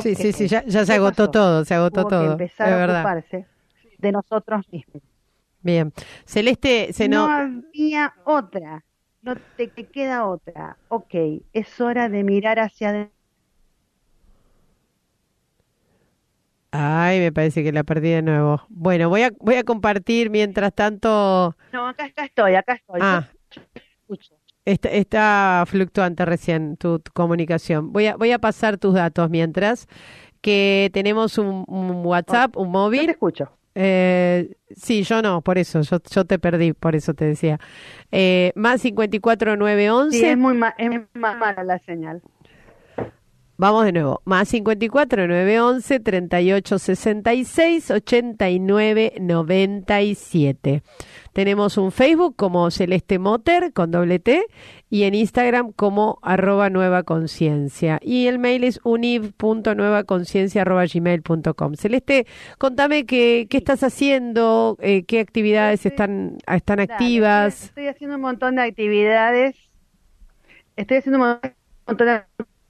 Sí, 0.00 0.14
sí, 0.16 0.32
sí, 0.32 0.48
ya, 0.48 0.62
se 0.66 0.92
agotó 0.92 1.30
todo, 1.30 1.64
se 1.64 1.74
agotó 1.74 2.04
todo. 2.06 2.32
empezar 2.32 2.72
a 2.72 2.96
ocuparse 2.96 3.46
de 3.98 4.12
nosotros 4.12 4.66
mismos. 4.72 5.02
Bien. 5.62 5.92
Celeste, 6.24 6.92
se 6.92 7.08
no... 7.08 7.28
no 7.28 7.32
había 7.32 8.12
otra 8.24 8.84
no 9.24 9.36
te 9.56 9.68
queda 9.68 10.26
otra. 10.26 10.76
Ok, 10.88 11.14
es 11.52 11.80
hora 11.80 12.08
de 12.08 12.22
mirar 12.22 12.58
hacia 12.58 12.90
adentro. 12.90 13.14
Ay, 16.76 17.20
me 17.20 17.32
parece 17.32 17.62
que 17.62 17.72
la 17.72 17.84
perdí 17.84 18.10
de 18.10 18.22
nuevo. 18.22 18.62
Bueno, 18.68 19.08
voy 19.08 19.22
a, 19.22 19.30
voy 19.38 19.54
a 19.54 19.64
compartir 19.64 20.28
mientras 20.28 20.74
tanto. 20.74 21.56
No, 21.72 21.86
acá, 21.88 22.10
estoy, 22.16 22.56
acá 22.56 22.74
estoy. 22.74 23.00
Ah, 23.00 23.28
está, 24.64 24.88
está, 24.88 25.64
fluctuante 25.68 26.24
recién 26.24 26.76
tu, 26.76 27.00
comunicación. 27.12 27.92
Voy 27.92 28.08
a, 28.08 28.16
voy 28.16 28.32
a 28.32 28.40
pasar 28.40 28.76
tus 28.76 28.94
datos 28.94 29.30
mientras 29.30 29.86
que 30.40 30.90
tenemos 30.92 31.38
un, 31.38 31.64
WhatsApp, 32.04 32.56
un 32.56 32.72
móvil. 32.72 33.02
Yo 33.02 33.06
te 33.06 33.12
escucho. 33.12 33.52
Eh, 33.74 34.56
sí, 34.76 35.02
yo 35.02 35.20
no, 35.20 35.40
por 35.42 35.58
eso, 35.58 35.80
yo, 35.82 35.98
yo 36.10 36.24
te 36.24 36.38
perdí, 36.38 36.72
por 36.72 36.94
eso 36.94 37.14
te 37.14 37.24
decía. 37.24 37.58
Eh, 38.12 38.52
más 38.54 38.80
54 38.82 39.56
911. 39.56 40.18
Sí, 40.18 40.24
es 40.24 40.38
muy, 40.38 40.60
es 40.78 40.90
muy 40.90 41.00
mala 41.14 41.64
la 41.64 41.78
señal. 41.80 42.22
Vamos 43.56 43.84
de 43.84 43.92
nuevo. 43.92 44.20
Más 44.24 44.48
54 44.48 45.28
911 45.28 46.00
38 46.00 46.78
66 46.78 47.90
89 47.92 49.12
97. 49.20 50.82
Tenemos 51.32 51.78
un 51.78 51.92
Facebook 51.92 52.34
como 52.34 52.68
Celeste 52.72 53.20
Moter 53.20 53.72
con 53.72 53.92
doble 53.92 54.18
T 54.18 54.46
y 54.90 55.04
en 55.04 55.14
Instagram 55.14 55.70
como 55.70 56.18
arroba 56.22 56.68
nueva 56.68 57.04
conciencia. 57.04 58.00
Y 58.02 58.26
el 58.26 58.40
mail 58.40 58.64
es 58.64 58.80
univ.nuevaconciencia 58.82 60.62
arroba 60.62 60.86
gmail.com. 60.92 61.74
Celeste, 61.76 62.26
contame 62.58 63.06
qué, 63.06 63.46
qué 63.48 63.56
estás 63.56 63.84
haciendo, 63.84 64.76
eh, 64.80 65.04
qué 65.04 65.20
actividades 65.20 65.86
están, 65.86 66.38
están 66.48 66.80
activas. 66.80 67.66
Estoy 67.66 67.86
haciendo 67.86 68.16
un 68.16 68.22
montón 68.22 68.56
de 68.56 68.62
actividades. 68.62 69.56
Estoy 70.74 70.96
haciendo 70.96 71.18
un 71.22 71.40
montón 71.86 72.06
de 72.06 72.12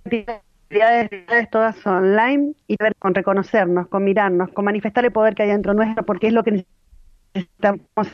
actividades 0.05 0.54
actividades 0.83 1.51
todas 1.51 1.87
online 1.87 2.55
y 2.67 2.77
ver 2.79 2.95
con 2.97 3.15
reconocernos, 3.15 3.89
con 3.89 4.05
mirarnos, 4.05 4.51
con 4.51 4.65
manifestar 4.65 5.05
el 5.05 5.13
poder 5.13 5.35
que 5.35 5.45
hay 5.45 5.51
dentro 5.51 5.75
nuestro, 5.75 6.05
porque 6.05 6.29
es 6.29 6.33
lo 6.33 6.43
que 6.43 6.65
necesitamos. 7.35 8.09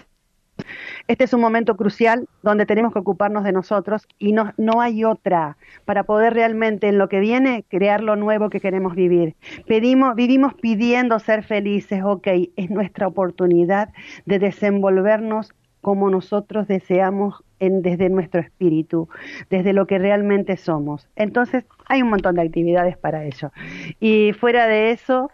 Este 1.08 1.24
es 1.24 1.32
un 1.32 1.40
momento 1.40 1.76
crucial 1.76 2.28
donde 2.42 2.66
tenemos 2.66 2.92
que 2.92 2.98
ocuparnos 2.98 3.44
de 3.44 3.52
nosotros 3.52 4.06
y 4.18 4.32
no, 4.32 4.52
no 4.58 4.80
hay 4.82 5.04
otra 5.04 5.56
para 5.86 6.04
poder 6.04 6.34
realmente 6.34 6.88
en 6.88 6.98
lo 6.98 7.08
que 7.08 7.18
viene 7.18 7.64
crear 7.68 8.02
lo 8.02 8.16
nuevo 8.16 8.50
que 8.50 8.60
queremos 8.60 8.94
vivir. 8.94 9.36
Pedimos, 9.66 10.14
vivimos 10.14 10.54
pidiendo 10.54 11.18
ser 11.18 11.42
felices, 11.42 12.02
ok, 12.04 12.28
es 12.56 12.70
nuestra 12.70 13.06
oportunidad 13.06 13.88
de 14.26 14.38
desenvolvernos 14.38 15.54
como 15.80 16.10
nosotros 16.10 16.68
deseamos 16.68 17.42
en, 17.60 17.82
desde 17.82 18.08
nuestro 18.08 18.40
espíritu, 18.40 19.08
desde 19.48 19.72
lo 19.72 19.86
que 19.86 19.98
realmente 19.98 20.56
somos. 20.56 21.08
Entonces, 21.16 21.64
hay 21.86 22.02
un 22.02 22.10
montón 22.10 22.34
de 22.34 22.42
actividades 22.42 22.96
para 22.96 23.24
ello. 23.24 23.52
Y 24.00 24.32
fuera 24.32 24.66
de 24.66 24.90
eso, 24.90 25.30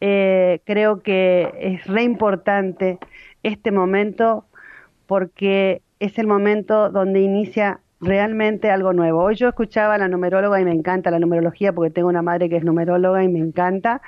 eh, 0.00 0.60
creo 0.64 1.02
que 1.02 1.52
es 1.58 1.86
re 1.86 2.02
importante 2.02 2.98
este 3.42 3.72
momento 3.72 4.44
porque 5.06 5.82
es 5.98 6.18
el 6.18 6.26
momento 6.26 6.90
donde 6.90 7.20
inicia 7.20 7.80
realmente 8.00 8.70
algo 8.70 8.92
nuevo. 8.92 9.22
Hoy 9.22 9.36
yo 9.36 9.48
escuchaba 9.48 9.94
a 9.94 9.98
la 9.98 10.08
numeróloga 10.08 10.60
y 10.60 10.64
me 10.64 10.72
encanta 10.72 11.10
la 11.10 11.18
numerología 11.18 11.72
porque 11.72 11.90
tengo 11.90 12.08
una 12.08 12.22
madre 12.22 12.48
que 12.48 12.56
es 12.56 12.64
numeróloga 12.64 13.22
y 13.22 13.28
me 13.28 13.38
encanta. 13.38 14.00